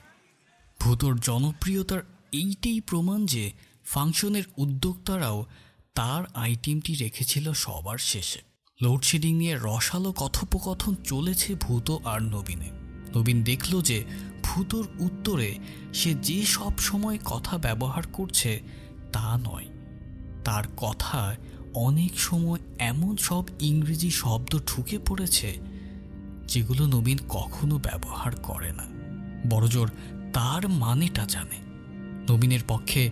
ভূতর 0.80 1.18
জনপ্রিয়তার 1.18 2.02
এইটাই 2.32 2.80
প্রমাণ 2.80 3.26
যে 3.26 3.52
ফাংশনের 3.84 4.42
উদ্যোক্তারাও 4.56 5.46
তার 5.94 6.24
আইটেমটি 6.34 6.94
রেখেছিল 6.94 7.52
সবার 7.52 7.98
শেষে। 7.98 8.40
লোডশেডিং 8.82 9.36
নিয়ে 9.36 9.58
রসালো 9.62 10.12
কথোপকথন 10.12 10.94
চলেছে 10.94 11.54
ভূত 11.54 11.90
আর 12.04 12.22
নবীনে। 12.22 12.70
নবীন 13.18 13.42
দেখল 13.42 13.82
যে 13.82 14.04
ভূতর 14.50 14.84
উত্তরে 14.98 15.58
সে 15.94 16.14
যে 16.14 16.42
সব 16.42 16.78
সময় 16.78 17.18
কথা 17.24 17.58
ব্যবহার 17.58 18.02
করছে 18.12 18.60
তা 19.12 19.38
নয়। 19.38 19.66
তার 20.44 20.64
কথায় 20.76 21.36
অনেক 21.74 22.20
সময় 22.20 22.58
এমন 22.78 23.16
সব 23.16 23.44
ইংরেজি 23.60 24.10
শব্দ 24.10 24.58
ঢুকে 24.66 24.98
পড়েছে 24.98 25.58
যেগুলো 26.48 26.86
নবীন 26.86 27.18
কখনো 27.28 27.78
ব্যবহার 27.78 28.36
করে 28.36 28.72
না। 28.72 28.86
বড়জোর 29.48 29.90
তার 30.32 30.68
মানেটা 30.68 31.24
জানে। 31.24 31.60
নবীনের 32.32 32.60
পক্ষে 32.68 33.10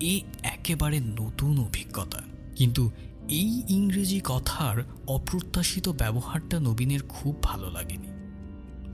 এ 0.00 0.20
একেবারে 0.42 1.00
নতুন 1.00 1.58
অভিজ্ঞতা। 1.58 2.22
কিন্তু 2.56 2.90
এই 3.28 3.62
ইংরেজি 3.68 4.20
কথার 4.24 4.82
অপ্রত্যাশিত 5.08 5.88
ব্যবহারটা 5.88 6.60
নবীনের 6.60 7.00
খুব 7.08 7.42
ভালো 7.42 7.70
লাগেনি। 7.70 8.11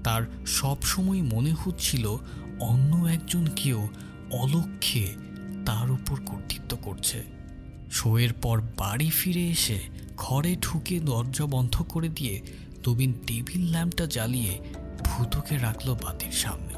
তার 0.04 0.22
সব 0.46 0.82
সময় 0.82 1.22
মনে 1.22 1.52
হচ্ছিল 1.52 2.16
অন্য 2.60 3.06
একজন 3.06 3.46
কেউ 3.56 3.88
অলক্ষ্যে 4.32 5.14
তার 5.66 5.90
উপর 5.90 6.16
কর্তৃত্ব 6.26 6.76
করছে। 6.82 7.22
শোয়ের 7.90 8.32
পর 8.32 8.60
বাড়ি 8.60 9.10
ফিরে 9.10 9.48
এসে 9.48 9.78
ঘরে 10.16 10.56
ঢুকে 10.60 11.00
দরজা 11.00 11.46
বন্ধ 11.46 11.82
করে 11.82 12.08
দিয়ে 12.08 12.42
নবীন 12.88 13.12
টেবিল 13.26 13.70
ল্যাম্পটা 13.70 14.06
জ্বালিয়ে 14.06 14.58
ভূতকে 15.04 15.58
রাখল 15.58 15.94
বাতির 15.94 16.32
সামনে। 16.32 16.74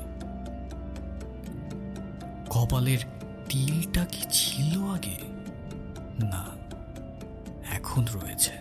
কপালের 2.51 2.99
তিলটা 3.49 4.05
কি 4.05 4.23
ছিল 4.33 4.83
আগে? 4.83 5.19
না, 6.27 6.45
এখন 7.71 8.05
রয়েছে। 8.15 8.53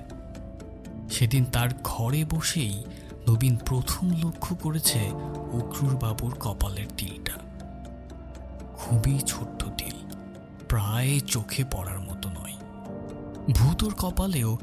সেদিন 1.09 1.45
তার 1.45 1.69
ঘরে 1.83 2.25
বসেই 2.29 2.83
নবীন 3.29 3.57
প্রথম 3.57 4.11
লক্ষ্য 4.23 4.55
করেছে 4.55 5.11
অক্রুর 5.53 5.97
বাবুর 5.97 6.35
কপালের 6.39 6.87
তিলটা। 6.97 7.31
খুবই 8.73 9.19
ছোট্ট 9.27 9.63
তিল, 9.77 10.13
প্রায় 10.69 11.19
চোখে 11.19 11.63
পড়ার 11.71 11.99
মতো 11.99 12.29
নয়। 12.29 12.57
ভূতর 13.53 13.93
কপালেও 13.93 14.57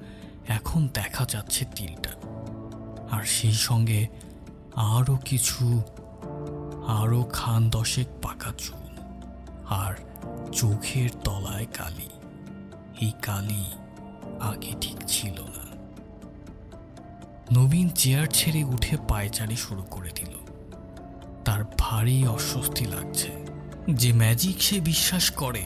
এখন 0.48 0.88
দেখা 0.94 1.24
যাচ্ছে 1.24 1.64
তিলটা। 1.74 2.10
আর 3.10 3.24
সেই 3.24 3.52
সঙ্গে 3.52 4.08
আরও 4.74 5.16
কিছু, 5.24 5.82
আরও 6.86 7.22
খান 7.32 7.70
দশেক 7.70 8.06
পাকা 8.22 8.52
চুল 8.58 8.96
আর 9.68 9.94
চোখের 10.52 11.10
তলায় 11.24 11.66
কালি। 11.74 12.10
এই 13.00 13.12
কালি 13.22 13.64
আগে 14.40 14.72
ঠিক 14.80 14.96
ছিল 15.06 15.40
না। 15.40 15.65
নবীন 17.52 17.88
চেয়ার 17.88 18.26
ছেড়ে 18.26 18.64
উঠে 18.64 18.96
পায়চারি 19.08 19.56
শুরু 19.56 19.82
করে 19.82 20.10
দিল। 20.14 20.36
তার 21.44 21.64
ভারী 21.78 22.26
অস্বস্তি 22.26 22.84
লাগছে। 22.84 23.28
যে 23.90 24.12
ম্যাজিক 24.12 24.62
সে 24.62 24.80
বিশ্বাস 24.80 25.30
করে, 25.30 25.64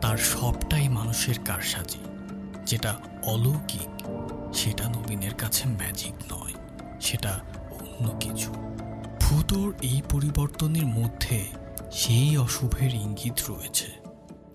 তার 0.00 0.16
সবটাই 0.16 0.88
মানুষের 0.88 1.34
কারসাজি। 1.44 1.98
যেটা 2.66 2.96
অলৌকিক, 3.22 4.06
সেটা 4.54 4.88
নবীনের 4.88 5.34
কাছে 5.34 5.68
ম্যাজিক 5.68 6.32
নয়, 6.32 6.52
সেটা 7.00 7.40
অন্য 7.70 8.10
কিছু। 8.20 8.52
ভূতর 9.20 9.72
এই 9.82 10.02
পরিবর্তনের 10.10 10.86
মধ্যে 10.86 11.44
সেই 11.92 12.36
অশুভের 12.36 12.94
ইঙ্গিত 12.94 13.50
রয়েছে। 13.50 13.92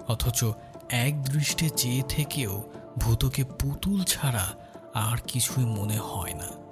অথচ 0.08 0.44
এক 0.90 1.24
দৃষ্টে 1.24 1.70
চেয়ে 1.70 2.04
থেকেও 2.10 2.64
ভূতকে 2.98 3.44
পুতুল 3.44 4.04
ছাড়া 4.04 4.54
আর 4.94 5.18
কিছুই 5.28 5.66
মনে 5.66 5.98
হয় 5.98 6.34
না। 6.34 6.63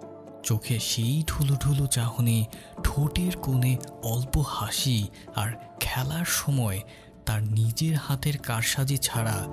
চোখে 0.44 0.80
সেই 0.80 1.24
ঢুলু 1.28 1.56
ঢুলু 1.56 1.88
চাহনি, 1.88 2.46
ঠোঁটের 2.84 3.38
কোণে 3.38 3.78
অল্প 4.04 4.38
হাসি 4.38 5.08
আর 5.36 5.52
খেলার 5.80 6.26
সময় 6.26 6.82
তার 7.26 7.44
নিজের 7.44 7.96
হাতের 7.96 8.38
কারসাজি 8.38 8.98
ছাড়া 8.98 9.48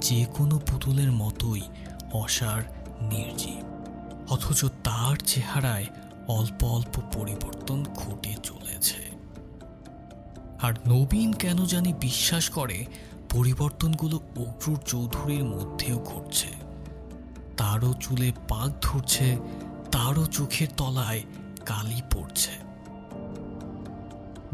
যে 0.00 0.24
কোনো 0.24 0.58
পুতুলের 0.58 1.12
মতোই 1.12 1.62
অসার, 2.12 2.62
নির্জীব। 3.00 3.64
অথচ 4.32 4.64
তার 4.64 5.16
চেহারায় 5.16 5.86
অল্প 6.28 6.64
অল্প 6.64 7.00
পরিবর্তন 7.14 7.84
ঘটে 7.96 8.34
চলেছে। 8.42 9.08
আর 10.62 10.72
নবীন 10.88 11.32
কেন 11.32 11.64
জানি 11.64 11.92
বিশ্বাস 12.00 12.50
করে 12.50 12.86
পরিবর্তনগুলো 13.30 14.16
অক্রুর 14.16 14.78
চৌধুরীর 14.86 15.44
মধ্যেও 15.44 15.98
ঘটছে। 15.98 16.48
তারও 17.56 17.92
চুলে 18.00 18.32
পাক 18.48 18.70
ধরছে 18.82 19.36
তারও 19.92 20.26
চোখের 20.26 20.68
তলায় 20.76 21.22
কালি 21.66 22.02
পড়ছে। 22.12 22.50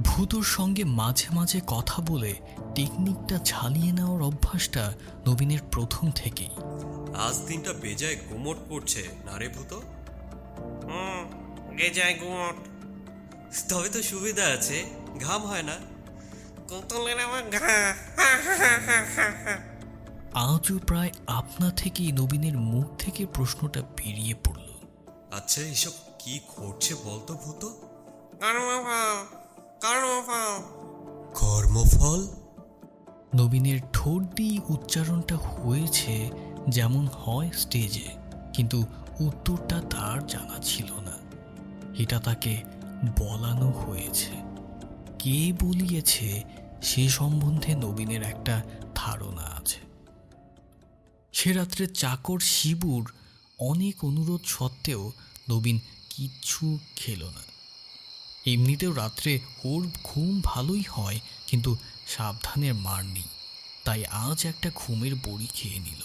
ভূতর 0.04 0.42
সঙ্গে 0.42 0.84
মাঝে 0.84 1.26
মাঝে 1.32 1.60
কথা 1.66 2.02
বলে 2.06 2.34
টেকনিকটা 2.74 3.38
ঝালিয়ে 3.44 3.92
নেওয়ার 3.92 4.22
অভ্যাসটা 4.22 4.92
নবীনের 5.28 5.58
প্রথম 5.70 6.10
থেকেই। 6.10 6.50
আজ 7.16 7.46
দিনটা 7.46 7.72
বেজায় 7.72 8.16
গুমট 8.30 8.56
পড়ছে 8.68 9.08
না 9.24 9.38
রে 9.38 9.48
ভূত? 9.48 9.80
গুমট। 12.20 12.56
তবে 13.72 13.88
তো 13.88 14.02
সুবিধা 14.02 14.44
আছে 14.44 14.84
ঘাম 15.20 15.42
হয় 15.42 15.62
না। 15.62 15.76
কুতুলের 16.68 17.18
আমার 17.20 17.42
ঘা 17.50 17.94
আজও 20.34 20.78
প্রায় 20.86 21.10
আপনা 21.26 21.70
থেকেই 21.70 22.12
নবীনের 22.12 22.58
মুখ 22.58 22.96
থেকে 22.98 23.26
প্রশ্নটা 23.26 23.82
বেরিয়ে 23.82 24.34
পড়ল। 24.34 24.63
আচ্ছা 25.36 25.60
এসব 25.62 25.90
কি 26.18 26.40
ঘটছে 26.56 26.94
বলতো 27.04 27.34
ভূত? 27.34 27.64
কর্মফল 28.40 29.16
কর্মফল। 29.82 30.62
কর্মফল? 31.34 32.26
নবীনের 33.34 33.80
ঠোঁট 33.92 34.22
দিয়ে 34.22 34.60
উচ্চারণটা 34.68 35.36
হয়েছে 35.36 36.30
যেমন 36.68 37.06
হয় 37.06 37.50
স্টেজে 37.50 38.08
কিন্তু 38.54 38.86
উত্তরটা 39.20 39.82
তার 39.90 40.26
জানা 40.26 40.58
ছিল 40.62 40.92
না। 41.00 41.16
এটা 41.98 42.20
তাকে 42.20 42.62
বলানো 43.18 43.70
হয়েছে। 43.70 44.32
কে 45.18 45.52
বলিয়েছে 45.60 46.42
সে 46.82 47.08
সম্বন্ধে 47.08 47.74
নবীনের 47.74 48.22
একটা 48.22 48.62
ধারণা 48.94 49.42
আছে। 49.42 49.80
সে 51.32 51.52
রাত্রে 51.52 51.86
চাকর 51.86 52.38
শিবুর 52.38 53.12
অনেক 53.58 54.04
অনুরোধ 54.04 54.40
সত্ত্বেও 54.46 55.12
নবীন 55.50 55.80
কিচ্ছু 56.10 56.78
খেল 56.96 57.24
না। 57.24 57.42
এমনিতেও 58.46 58.92
রাত্রে 58.92 59.40
ওর 59.64 59.88
ঘুম 60.04 60.40
ভালোই 60.44 60.82
হয়, 60.90 61.20
কিন্তু 61.46 61.76
সাবধানের 62.06 62.74
মার 62.74 63.04
নেই। 63.04 63.22
তাই 63.84 64.04
আজ 64.04 64.46
একটা 64.46 64.70
ঘুমের 64.74 65.14
বড়ি 65.14 65.46
খেয়ে 65.54 65.78
নিল। 65.78 66.02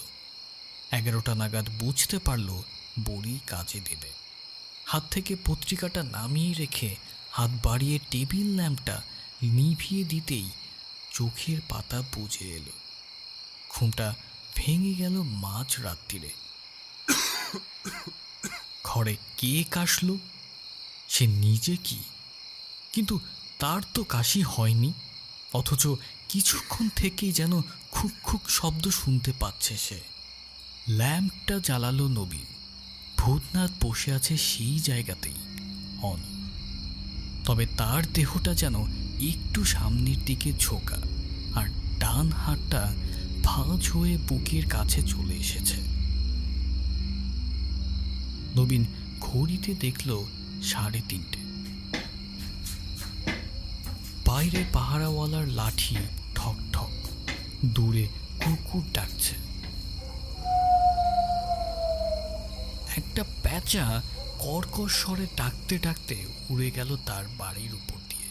এগারোটা 0.92 1.34
নাগাদ 1.34 1.68
বুঝতে 1.78 2.18
পারল 2.18 2.62
বড়ি 3.04 3.38
কাজে 3.46 3.80
দেবে। 3.80 4.10
হাত 4.84 5.02
থেকে 5.10 5.36
পত্রিকাটা 5.46 6.02
নামিয়ে 6.02 6.54
রেখে 6.54 6.96
হাত 7.30 7.50
বাড়িয়ে 7.62 7.98
টেবিল 8.10 8.56
ল্যাম্পটা 8.56 9.02
নিভিয়ে 9.42 10.04
দিতেই 10.04 10.50
চোখের 11.12 11.60
পাতা 11.68 12.02
বুঝে 12.14 12.44
এলো। 12.44 12.72
ঘুমটা 13.70 14.14
ভেঙে 14.56 14.94
গেল 14.94 15.22
মাঝ 15.22 15.80
রাত্রিরে। 15.80 16.30
ঘরে 18.84 19.16
কে 19.36 19.64
কাশলো? 19.70 20.18
সে 21.08 21.26
নিজে 21.26 21.76
কি? 21.84 21.98
কিন্তু 22.92 23.20
তার 23.58 23.82
তো 23.94 24.04
কাশি 24.04 24.42
হয়নি, 24.42 24.92
অথচ 25.52 25.86
কিছুক্ষণ 26.28 26.88
থেকেই 26.96 27.32
যেন 27.32 27.62
খুক 27.90 28.10
খুক 28.22 28.50
শব্দ 28.50 28.88
শুনতে 28.88 29.32
পাচ্ছে 29.40 29.76
সে। 29.76 30.00
ল্যাম্পটা 30.88 31.58
জ্বালালো 31.58 32.08
নবীন। 32.08 32.46
ভূতনাথ 33.18 33.70
বসে 33.80 34.12
আছে 34.12 34.36
সেই 34.36 34.78
জায়গাতেই, 34.78 35.40
অন। 36.02 36.20
তবে 37.46 37.66
তার 37.66 38.12
দেহটা 38.12 38.54
যেন 38.54 38.74
একটু 39.20 39.64
সামনের 39.64 40.24
দিকে 40.24 40.52
ঝোঁকা, 40.60 40.98
আর 41.54 41.68
ডান 41.98 42.32
হাতটা 42.32 42.94
ভাঁজ 43.44 43.90
হয়ে 43.90 44.16
বুকের 44.16 44.68
কাছে 44.68 45.02
চলে 45.02 45.34
এসেছে। 45.34 45.89
নবীন 48.56 48.82
ঘড়িতে 49.20 49.70
দেখল 49.74 50.10
সাড়ে 50.62 51.00
তিনটে। 51.08 51.40
বাইরে 54.26 54.60
পাহারাওয়ালার 54.72 55.46
লাঠি 55.48 55.96
ঠক 56.34 56.56
ঠক, 56.72 56.92
দূরে 57.64 58.04
কুকুর 58.42 58.84
ডাকছে। 58.92 59.34
একটা 62.96 63.22
প্যাঁচা 63.42 63.84
কর্কশ 64.38 64.92
স্বরে 65.00 65.26
ডাকতে 65.36 65.74
ডাকতে 65.78 66.16
উড়ে 66.50 66.68
গেল 66.70 66.90
তার 67.06 67.24
বাড়ির 67.38 67.72
উপর 67.74 67.98
দিয়ে। 68.10 68.28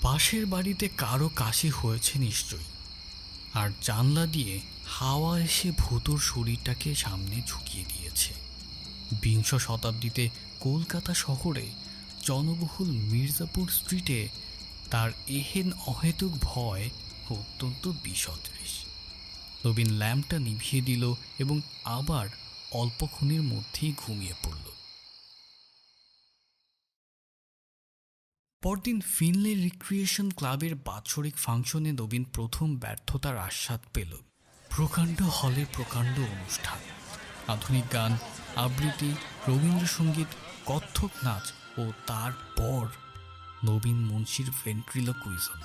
পাশের 0.00 0.44
বাড়িতে 0.46 0.86
কারও 0.96 1.28
কাশি 1.36 1.70
হয়েছে 1.70 2.14
নিশ্চয়ই, 2.18 2.68
আর 3.54 3.68
জানলা 3.82 4.24
দিয়ে 4.26 4.54
হাওয়া 4.98 5.40
এসে 5.40 5.72
ভূতর 5.78 6.18
শরীরটাকে 6.18 6.94
সামনে 6.94 7.42
ঝুঁকিয়ে 7.46 7.84
দিয়েছে। 7.84 8.32
বিংশ 9.22 9.54
শতাব্দীতে 9.54 10.30
কলকাতা 10.60 11.14
শহরে 11.14 11.66
জনবহুল 12.26 12.90
মির্জাপুর 12.90 13.68
স্ট্রিটে 13.68 14.28
তার 14.90 15.10
এহেন 15.28 15.72
অহেতুক 15.86 16.32
ভয় 16.40 16.90
অত্যন্ত 17.30 17.88
বিসদৃশ। 18.02 18.72
নবীন 19.66 19.90
ল্যাম্পটা 19.90 20.38
নিভিয়ে 20.38 20.82
দিল 20.82 21.14
এবং 21.38 21.60
আবার 21.84 22.28
অল্পক্ষণের 22.72 23.42
মধ্যেই 23.42 23.92
ঘুমিয়ে 23.96 24.34
পড়ল। 24.42 24.66
পরদিন 28.62 29.00
ফিনলে 29.00 29.54
রিক্রিয়েশন 29.54 30.30
ক্লাবের 30.30 30.74
বাৎসরিক 30.74 31.36
ফাংশনে 31.36 31.92
নবীন 31.92 32.24
প্রথম 32.24 32.76
ব্যর্থতার 32.76 33.36
আস্বাদ 33.38 33.80
পেল। 33.94 34.12
প্রকাণ্ড 34.70 35.18
হলে 35.22 35.62
প্রকাণ্ড 35.72 36.16
অনুষ্ঠান। 36.34 36.80
আধুনিক 37.48 37.86
গান, 37.92 38.12
আবৃত্তি, 38.56 39.10
রবীন্দ্রসঙ্গীত 39.48 40.30
কত্থক 40.66 41.12
নাচ 41.24 41.46
ও 41.78 41.84
তারপর 42.06 42.82
নবীন 43.64 43.98
মুন্সির 44.06 44.48
ভেন্ট্রিলোকুইজম। 44.64 45.60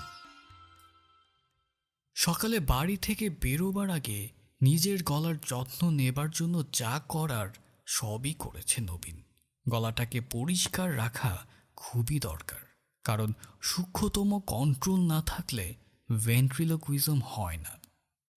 সকালে 2.15 2.57
বাড়ি 2.59 2.95
থেকে 2.97 3.25
বেরোবার 3.29 3.89
আগে 3.89 4.19
নিজের 4.61 4.99
গলার 5.03 5.37
যত্ন 5.47 5.81
নেবার 5.91 6.29
জন্য 6.29 6.55
যা 6.73 6.93
করার 7.07 7.49
সবই 7.87 8.33
করেছে 8.33 8.77
নবীন। 8.81 9.17
গলাটাকে 9.65 10.19
পরিষ্কার 10.31 10.89
রাখা 10.97 11.33
খুবই 11.75 12.17
দরকার, 12.19 12.63
কারণ 13.05 13.29
সূক্ষ্মতম 13.61 14.29
কন্ট্রোল 14.47 15.01
না 15.07 15.19
থাকলে 15.25 15.65
ভেন্ট্রিলোকুইজম 16.09 17.21
হয় 17.33 17.57
না। 17.57 17.73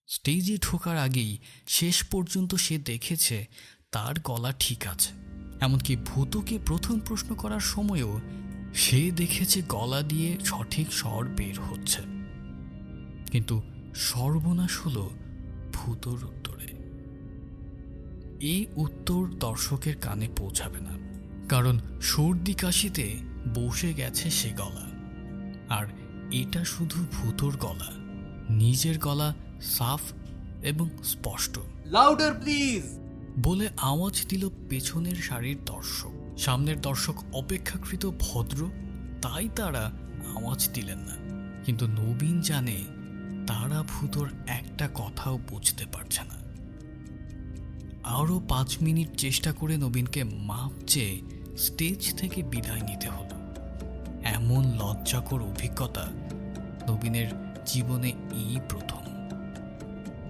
স্টেজে 0.08 0.56
ঢোকার 0.58 0.96
আগেই 0.96 1.38
শেষ 1.66 1.96
পর্যন্ত 2.04 2.54
সে 2.54 2.78
দেখেছে 2.78 3.46
তার 3.92 4.14
গলা 4.24 4.52
ঠিক 4.58 4.86
আছে। 4.86 5.10
এমনকি 5.60 5.96
ভূতকে 5.96 6.58
প্রথম 6.66 7.00
প্রশ্ন 7.00 7.34
করার 7.34 7.60
সময়ও 7.60 8.20
সে 8.74 9.10
দেখেছে 9.10 9.62
গলা 9.68 10.00
দিয়ে 10.02 10.30
সঠিক 10.44 10.92
স্বর 10.92 11.22
বের 11.28 11.56
হচ্ছে। 11.60 12.02
কিন্তু 13.32 13.56
সর্বনাশ 13.94 14.74
হলো 14.78 15.04
ভূতর 15.72 16.18
উত্তরে। 16.24 16.68
এই 18.46 18.66
উত্তর 18.76 19.22
দর্শকের 19.38 19.96
কানে 19.96 20.28
পৌঁছাবে 20.36 20.80
না, 20.80 20.94
কারণ 21.48 21.80
সর্দি 22.02 22.54
কাশিতে 22.54 23.06
বসে 23.54 23.90
গেছে 23.94 24.30
সে 24.30 24.50
গলা। 24.50 24.86
আর 25.68 25.86
এটা 26.32 26.62
শুধু 26.64 26.98
ভূতর 27.12 27.52
গলা, 27.56 27.90
নিজের 28.54 28.98
গলা 28.98 29.34
সাফ 29.62 30.00
এবং 30.62 30.90
স্পষ্ট। 31.04 31.58
লাউডার 31.86 32.34
প্লিজ 32.34 32.98
বলে 33.42 33.68
আওয়াজ 33.76 34.26
দিল 34.28 34.48
পেছনের 34.70 35.16
সারির 35.16 35.64
দর্শক। 35.64 36.38
সামনের 36.38 36.80
দর্শক 36.80 37.14
অপেক্ষাকৃত 37.34 38.06
ভদ্র 38.06 38.70
তাই 39.22 39.48
তারা 39.56 39.92
আওয়াজ 40.36 40.70
দিলেন 40.72 40.98
না। 40.98 41.16
কিন্তু 41.64 41.86
নবীন 41.86 42.40
জানে 42.40 42.84
তারা 43.46 43.82
ভূতর 43.82 44.28
একটা 44.46 44.88
কথাও 44.94 45.38
বুঝতে 45.48 45.86
পারছে 45.92 46.20
না। 46.22 46.38
আরও 48.08 48.40
পাঁচ 48.48 48.76
মিনিট 48.82 49.16
চেষ্টা 49.16 49.52
করে 49.52 49.76
নবীনকে 49.76 50.24
মাপ 50.24 50.84
চেয়ে 50.86 51.22
স্টেজ 51.58 52.14
থেকে 52.16 52.42
বিদায় 52.42 52.80
নিতে 52.80 53.08
হলো। 53.08 53.38
এমন 54.24 54.64
লজ্জাকর 54.64 55.42
অভিজ্ঞতা 55.42 56.08
নবীনের 56.88 57.26
জীবনে 57.66 58.08
এই 58.32 58.60
প্রথম। 58.68 59.07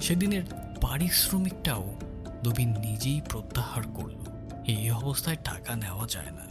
সেদিনের 0.00 0.42
পারিশ্রমিকটাও 0.80 2.00
নবীন 2.46 2.68
নিজেই 2.78 3.20
প্রত্যাহার 3.28 3.82
করল। 3.94 4.18
এই 4.64 4.90
অবস্থায় 4.90 5.36
টাকা 5.36 5.76
নেওয়া 5.76 6.06
যায় 6.08 6.30
না। 6.30 6.48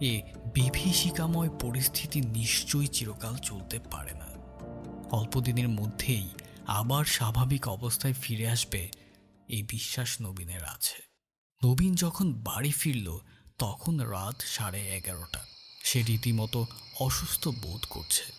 এ 0.00 0.22
বিভীষিকাময় 0.54 1.48
পরিস্থিতি 1.48 2.20
নিশ্চয়ই 2.20 2.86
চিরকাল 2.86 3.36
চলতে 3.36 3.78
পারে 3.78 4.12
না। 4.12 4.26
অল্প 5.10 5.40
দিনের 5.40 5.68
মধ্যেই 5.68 6.28
আবার 6.66 7.04
স্বাভাবিক 7.04 7.68
অবস্থায় 7.68 8.12
ফিরে 8.12 8.48
আসবে 8.48 8.90
এই 9.48 9.62
বিশ্বাস 9.62 10.16
নবীনের 10.22 10.64
আছে। 10.64 11.02
নবীন 11.64 11.94
যখন 11.94 12.32
বাড়ি 12.32 12.70
ফিরল, 12.70 13.18
তখন 13.58 14.00
রাত 14.00 14.40
সাড়ে 14.40 14.88
এগারোটা। 14.96 15.40
সে 15.84 16.02
রীতিমতো 16.02 16.66
অসুস্থ 17.00 17.48
বোধ 17.48 17.86
করছে। 17.90 18.32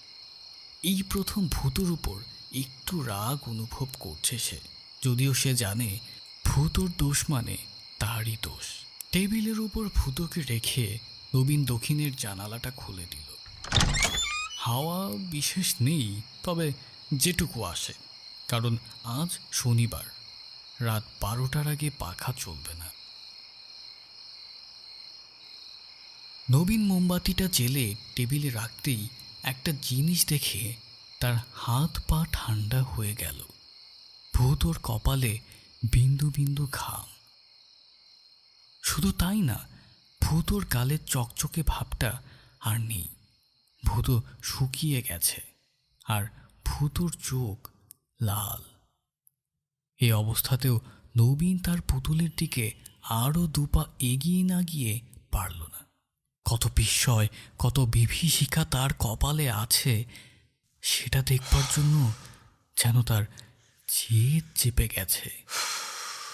এই 0.83 1.03
প্রথম 1.03 1.47
ভূতর 1.47 1.91
উপর 1.91 2.15
একটু 2.53 3.03
রাগ 3.03 3.49
অনুভব 3.49 3.87
করছে 3.99 4.39
সে। 4.39 4.59
যদিও 5.03 5.33
সে 5.33 5.55
জানে 5.55 5.99
ভূতর 6.45 6.87
দোষ 6.97 7.25
মানে 7.29 7.57
তারই 7.99 8.37
দোষ। 8.41 8.65
টেবিলের 9.11 9.59
উপর 9.59 9.89
ভূতকে 9.95 10.41
রেখে 10.41 10.99
নবীন 11.35 11.65
দক্ষিণের 11.65 12.15
জানালাটা 12.15 12.71
খুলে 12.71 13.05
দিল। 13.11 13.35
হাওয়া 14.57 15.09
বিশেষ 15.09 15.75
নেই, 15.81 16.21
তবে 16.43 16.73
যেটুকু 17.13 17.63
আসে। 17.63 17.93
কারণ 18.47 18.77
আজ 19.03 19.37
শনিবার। 19.51 20.03
রাত 20.79 21.03
বারোটার 21.21 21.67
আগে 21.67 21.89
পাখা 21.89 22.33
চলবে 22.37 22.73
না। 22.73 22.89
নবীন 26.51 26.85
মোমবাতিটা 26.85 27.47
জেলে 27.47 27.95
টেবিলে 28.15 28.49
রাখতেই 28.49 29.07
একটা 29.43 29.71
জিনিস 29.81 30.25
দেখে 30.25 30.75
তার 31.23 31.37
হাত 31.53 32.01
পা 32.07 32.25
ঠান্ডা 32.31 32.83
হয়ে 32.83 33.15
গেল। 33.15 33.43
ভূতর 34.35 34.77
কপালে 34.83 35.39
বিন্দু 35.91 36.31
বিন্দু 36.35 36.67
ঘাম। 36.71 37.03
শুধু 38.83 39.11
তাই 39.11 39.41
না, 39.41 39.59
ভূতর 40.21 40.65
গালের 40.65 40.99
চকচকে 41.05 41.63
ভাবটা 41.67 42.21
আর 42.59 42.79
নেই। 42.79 43.07
ভূত 43.85 44.19
শুকিয়ে 44.43 45.01
গেছে 45.01 45.41
আর 46.05 46.25
ভূতর 46.65 47.09
চোখ 47.09 47.69
লাল। 48.21 48.63
এই 49.97 50.11
অবস্থাতেও 50.11 50.79
নবীন 51.17 51.59
তার 51.59 51.81
পুতুলের 51.81 52.29
দিকে 52.37 52.71
আরও 53.03 53.47
দুপা 53.47 53.85
এগিয়ে 53.99 54.43
না 54.43 54.61
গিয়ে 54.61 55.01
পারল 55.31 55.61
না। 55.61 55.85
কত 56.45 56.67
বিস্ময়, 56.75 57.27
কত 57.59 57.79
বিভীষিকা 57.79 58.65
তার 58.65 58.89
কপালে 58.99 59.51
আছে 59.51 60.05
সেটা 60.83 61.21
দেখবার 61.21 61.63
জন্য 61.75 62.11
যেন 62.77 63.01
তার 63.01 63.23
জেদ 63.87 64.43
চেপে 64.55 64.89
গেছে। 64.95 65.29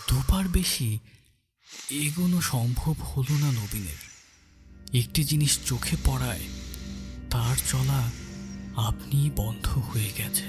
দুবার 0.10 0.48
বেশি 0.48 1.00
এগোনো 1.90 2.42
সম্ভব 2.42 2.96
হলো 3.02 3.38
না 3.38 3.52
নবীনের। 3.52 4.00
একটি 4.96 5.24
জিনিস 5.24 5.60
চোখে 5.66 5.96
পড়ায়, 6.06 6.40
তার 7.30 7.56
চলা 7.68 8.12
আপনি 8.76 9.30
বন্ধ 9.36 9.68
হয়ে 9.78 10.12
গেছে। 10.18 10.48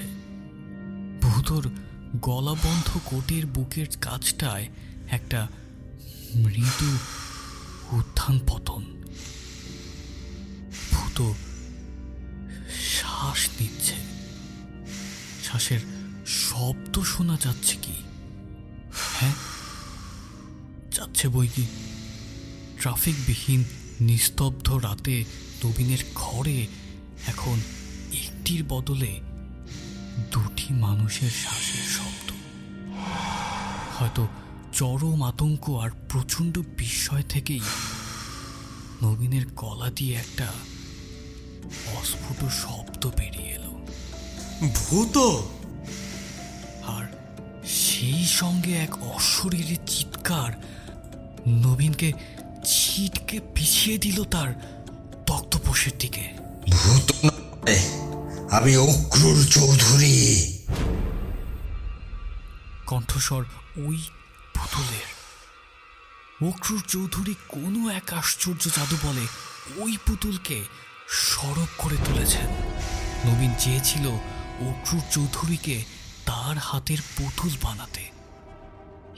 ভূতর 1.21 1.69
গলাবন্ধ 2.15 2.99
কোটের 3.05 3.45
বুকের 3.45 3.85
কাজটায় 4.01 4.67
একটা 5.11 5.47
মৃদু 6.35 6.97
উত্থান 7.91 8.39
পতন। 8.47 9.03
ভূত 10.91 11.33
শ্বাস 13.31 13.49
নিচ্ছে। 13.61 13.95
শ্বাসের 15.43 15.79
শব্দ 16.27 16.99
শোনা 16.99 17.37
যাচ্ছে 17.43 17.77
কি? 17.81 17.93
হ্যাঁ 19.19 19.33
যাচ্ছে 20.95 21.27
বই 21.27 21.47
কি? 21.47 21.65
ট্রাফিকবিহীন 22.79 23.63
নিস্তব্ধ 24.01 24.71
রাতে 24.71 25.25
নবীনের 25.65 25.97
ঘরে 26.15 26.67
এখন 27.27 27.57
একটির 28.13 28.63
বদলে 28.69 29.21
দুটি 30.31 30.73
মানুষের 30.73 31.31
শ্বাসের 31.31 31.83
শব্দ। 31.83 32.31
হয়তো 33.97 34.27
চরম 34.73 35.23
আতঙ্ক 35.23 35.69
আর 35.69 35.89
প্রচণ্ড 36.09 36.59
বিস্ময় 36.59 37.23
থেকেই 37.23 37.61
নবীনের 39.03 39.45
গলা 39.55 39.89
দিয়ে 39.95 40.15
একটা 40.15 40.53
অস্ফুট 41.87 42.51
শব্দ 42.51 42.90
বেরিয়ে 43.05 43.49
এলো। 43.49 43.87
ভূত? 44.73 45.17
আর 46.87 47.05
সেই 47.67 48.25
সঙ্গে 48.25 48.77
এক 48.77 49.03
অশরীরী 49.03 49.75
চিৎকার। 49.75 50.51
নবীনকে 51.47 52.13
ছিটকে 52.65 53.39
পিছিয়ে 53.39 53.97
দিল 53.97 54.23
তার 54.23 54.53
তক্তপোষের 55.27 55.91
দিকে। 55.99 56.29
ভূত 56.69 57.11
নয়, 57.25 57.79
আমি 58.51 58.77
অক্রুর 58.77 59.45
চৌধুরী। 59.45 60.57
কণ্ঠস্বর 62.85 63.45
ওই 63.75 64.03
পুতুলের। 64.53 65.11
অক্রুর 66.49 66.81
চৌধুরী 66.87 67.35
কোনো 67.47 67.89
এক 67.89 68.13
আশ্চর্য 68.13 68.69
জাদু 68.69 68.97
বলে 69.03 69.27
ওই 69.81 69.97
পুতুলকে 70.05 70.63
সরব 71.09 71.67
করে 71.77 71.95
তুলেছেন। 71.95 72.47
নবীন 73.25 73.53
চেয়েছিল 73.59 74.07
অক্রুর 74.69 75.01
চৌধুরীকে 75.11 75.83
তার 76.25 76.57
হাতের 76.57 76.97
পুতুল 77.17 77.51
বানাতে। 77.63 78.01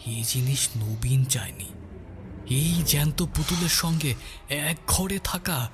এই 0.06 0.24
জিনিস 0.24 0.70
নবীন 0.78 1.26
চায়নি। 1.26 1.70
এই 2.50 2.84
জ্যান্ত 2.84 3.22
পুতুলের 3.22 3.70
সঙ্গে 3.70 4.16
এক 4.50 4.78
ঘরে 4.88 5.20
থাকা 5.24 5.70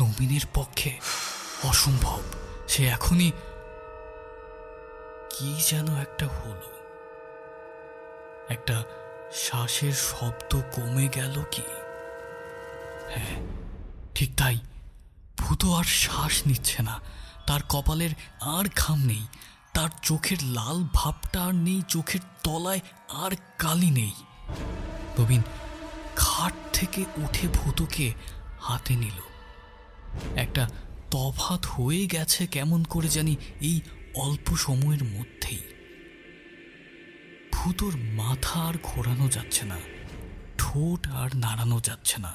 নবীনের 0.00 0.40
পক্ষে 0.54 0.98
অসম্ভব। 1.62 2.20
সে 2.68 2.86
এখনই 2.86 3.30
কি 5.30 5.62
যেন 5.68 5.96
একটা 5.96 6.26
হলো। 6.26 6.70
একটা 8.48 8.84
শ্বাসের 9.34 9.92
শব্দ 9.92 10.60
কমে 10.72 11.08
গেল 11.08 11.44
কি? 11.50 11.62
হ্যাঁ 13.14 13.40
ঠিক 14.14 14.30
তাই। 14.36 14.58
ভূত 15.38 15.64
আর 15.64 15.84
শ্বাস 15.84 16.46
নিচ্ছে 16.46 16.82
না। 16.82 17.00
তার 17.46 17.60
কপালের 17.68 18.10
আর 18.40 18.64
ঘাম 18.76 18.98
নেই, 19.06 19.26
তার 19.74 19.90
চোখের 20.02 20.42
লাল 20.42 20.84
ভাবটা 20.94 21.42
আর 21.42 21.54
নেই, 21.54 21.82
চোখের 21.88 22.20
তলায় 22.42 22.80
আর 23.08 23.30
কালি 23.58 23.90
নেই। 23.90 24.12
নবীন 25.20 25.42
খাট 26.16 26.52
থেকে 26.72 27.04
উঠে 27.16 27.48
ভূতকে 27.48 28.14
হাতে 28.60 28.96
নিল। 28.96 29.18
একটা 30.36 30.70
তফাত 31.10 31.66
হয়ে 31.66 32.06
গেছে 32.06 32.46
কেমন 32.46 32.84
করে 32.84 33.08
জানি 33.08 33.36
এই 33.60 33.80
অল্প 34.14 34.56
সময়ের 34.56 35.04
মধ্যেই। 35.04 35.62
ভূতর 37.52 37.92
মাথা 37.96 38.60
আর 38.60 38.74
ঘোরানো 38.82 39.28
যাচ্ছে 39.28 39.64
না, 39.64 39.78
ঠোঁট 40.58 41.06
আর 41.08 41.36
নাড়ানো 41.36 41.80
যাচ্ছে 41.80 42.18
না। 42.18 42.32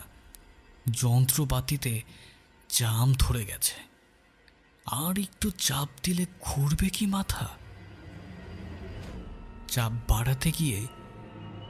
যন্ত্রপাতিতে 0.91 2.01
জাম 2.69 3.13
ধরে 3.13 3.45
গেছে। 3.45 3.94
আর 4.85 5.19
একটু 5.19 5.51
চাপ 5.51 5.89
দিলে 6.03 6.25
ঘুরবে 6.41 6.89
কি 6.89 7.05
মাথা? 7.05 7.47
চাপ 9.67 9.91
বাড়াতে 10.07 10.51
গিয়ে 10.59 10.87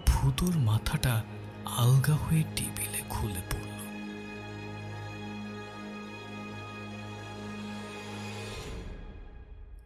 ভূতর 0.08 0.58
মাথাটা 0.58 1.24
আলগা 1.66 2.14
হয়ে 2.14 2.44
টেবিলে 2.56 3.02
খুলে 3.10 3.42
পড়ল। 3.52 3.66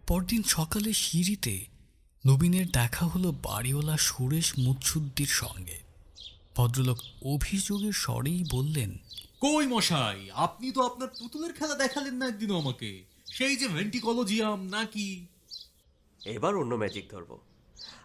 পরদিন 0.07 0.43
সকালে 0.43 0.93
সিঁড়িতে 0.93 1.65
নবীনের 2.27 2.71
দেখা 2.71 3.05
হলো 3.05 3.31
বাড়িওয়ালা 3.31 3.97
সুরেশ 3.97 4.59
মুচ্ছুদ্দির 4.59 5.27
সঙ্গে। 5.27 5.79
ভদ্রলোক 6.55 6.97
অভিযোগের 7.21 7.93
স্বরেই 7.93 8.45
বললেন, 8.51 8.97
কই 9.41 9.67
মশাই, 9.67 10.29
আপনি 10.33 10.71
তো 10.71 10.85
আপনার 10.85 11.07
পুতুলের 11.19 11.53
খেলা 11.53 11.75
দেখালেন 11.75 12.13
না 12.13 12.27
একদিনও 12.27 12.57
আমাকে। 12.57 13.03
সেই 13.31 13.55
যে 13.55 13.67
ভেন্টিকোলজিয়াম 13.67 14.63
নাকি? 14.63 15.27
এবার 16.25 16.55
অন্য 16.55 16.75
ম্যাজিক 16.75 17.09
ধরবো। 17.09 17.39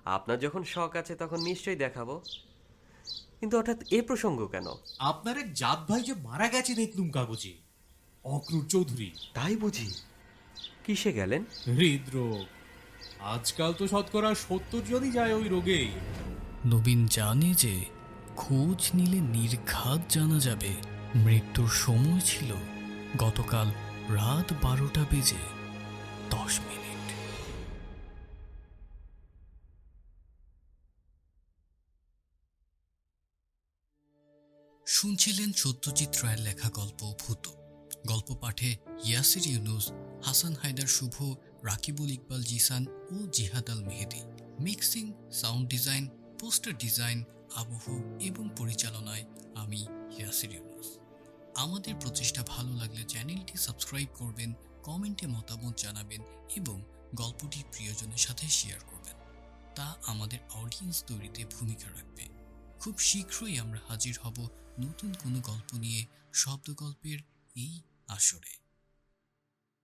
আপনার 0.05 0.39
যখন 0.39 0.65
শখ 0.65 0.97
আছে 0.97 1.15
তখন 1.15 1.43
নিশ্চয়ই 1.43 1.77
দেখাবো। 1.77 2.23
কিন্তু 3.41 3.59
হঠাৎ 3.59 3.83
এ 3.91 4.03
প্রসঙ্গ 4.03 4.47
কেন? 4.47 4.65
আপনার 4.99 5.39
এক 5.39 5.55
জাত 5.55 5.91
ভাই 5.91 6.03
যে 6.03 6.15
মারা 6.15 6.49
গেছে 6.49 6.75
দেখলুম 6.75 7.11
কাগজে 7.11 7.55
অক্রুর 8.25 8.67
চৌধুরী। 8.67 9.11
তাই 9.35 9.57
বুঝি। 9.57 9.91
কিসে 10.85 11.13
গেলেন? 11.13 11.45
হৃদরোগ। 11.67 12.45
আজকাল 13.21 13.73
তো 13.73 13.89
শতকরা 13.89 14.35
সত্তর 14.35 14.81
জনই 14.89 15.11
যায় 15.11 15.35
ওই 15.35 15.49
রোগে। 15.49 15.89
নবীন 16.67 17.07
জানে 17.07 17.55
যে 17.55 17.85
খোঁজ 18.37 18.91
নিলে 18.95 19.21
নির্ঘাত 19.21 20.01
জানা 20.09 20.39
যাবে। 20.39 20.75
মৃত্যুর 21.15 21.69
সময় 21.69 22.21
ছিল। 22.21 22.55
গতকাল 23.17 23.73
রাত 24.09 24.53
বারোটা 24.63 25.05
বেজে 25.11 25.37
দশ 26.31 26.61
মিনিট। 26.61 27.05
শুনছিলেন 34.87 35.53
সত্যজিৎ 35.53 36.25
রায়ের 36.25 36.41
লেখা 36.41 36.71
গল্প 36.71 37.15
ভূত। 37.21 37.49
গল্প 38.07 38.35
পাঠে 38.41 38.77
ইয়াসির 39.05 39.47
ইউনুস, 39.47 39.93
হাসান 40.25 40.55
হায়দার 40.63 40.87
শুভ, 40.87 41.37
রাকিবুল 41.65 42.11
ইকবাল 42.11 42.43
জিসান 42.43 42.87
ও 42.87 43.27
Jihad 43.27 43.71
Al 43.71 43.85
Mehedi. 43.85 44.21
Mixing, 44.61 45.13
sound 45.33 45.69
design, 45.69 46.09
poster 46.41 46.79
design, 46.79 47.25
আবহ 47.55 47.85
এবং 48.21 48.51
পরিচালনায় 48.57 49.25
আমি 49.55 49.87
ইয়াসির 50.19 50.51
ইউনুস। 50.51 50.74
আমাদের 51.57 51.95
প্রচেষ্টা 52.01 52.43
ভালো 52.43 52.75
লাগলে 52.75 53.05
চ্যানেলটি 53.05 53.59
সাবস্ক্রাইব 53.59 54.09
করবেন, 54.15 54.53
কমেন্টে 54.83 55.27
মতামত 55.27 55.79
জানাবেন 55.79 56.21
এবং 56.57 56.85
গল্পটি 57.15 57.63
প্রিয়জনের 57.73 58.17
সাথে 58.17 58.49
শেয়ার 58.49 58.81
করবেন। 58.81 59.17
তা 59.75 59.97
আমাদের 60.07 60.39
অডিয়েন্স 60.53 61.05
তৈরিতে 61.07 61.45
ভূমিকা 61.45 61.89
রাখবে। 61.89 62.29
খুব 62.81 62.99
শীঘ্রই 62.99 63.59
আমরা 63.59 63.79
হাজির 63.89 64.19
হব 64.23 64.49
নতুন 64.79 65.13
কোনো 65.13 65.41
গল্প 65.41 65.75
নিয়ে 65.75 66.07
শব্দ 66.33 66.75
গল্পের 66.75 67.19
এই 67.57 67.83
আসরে। 68.09 68.64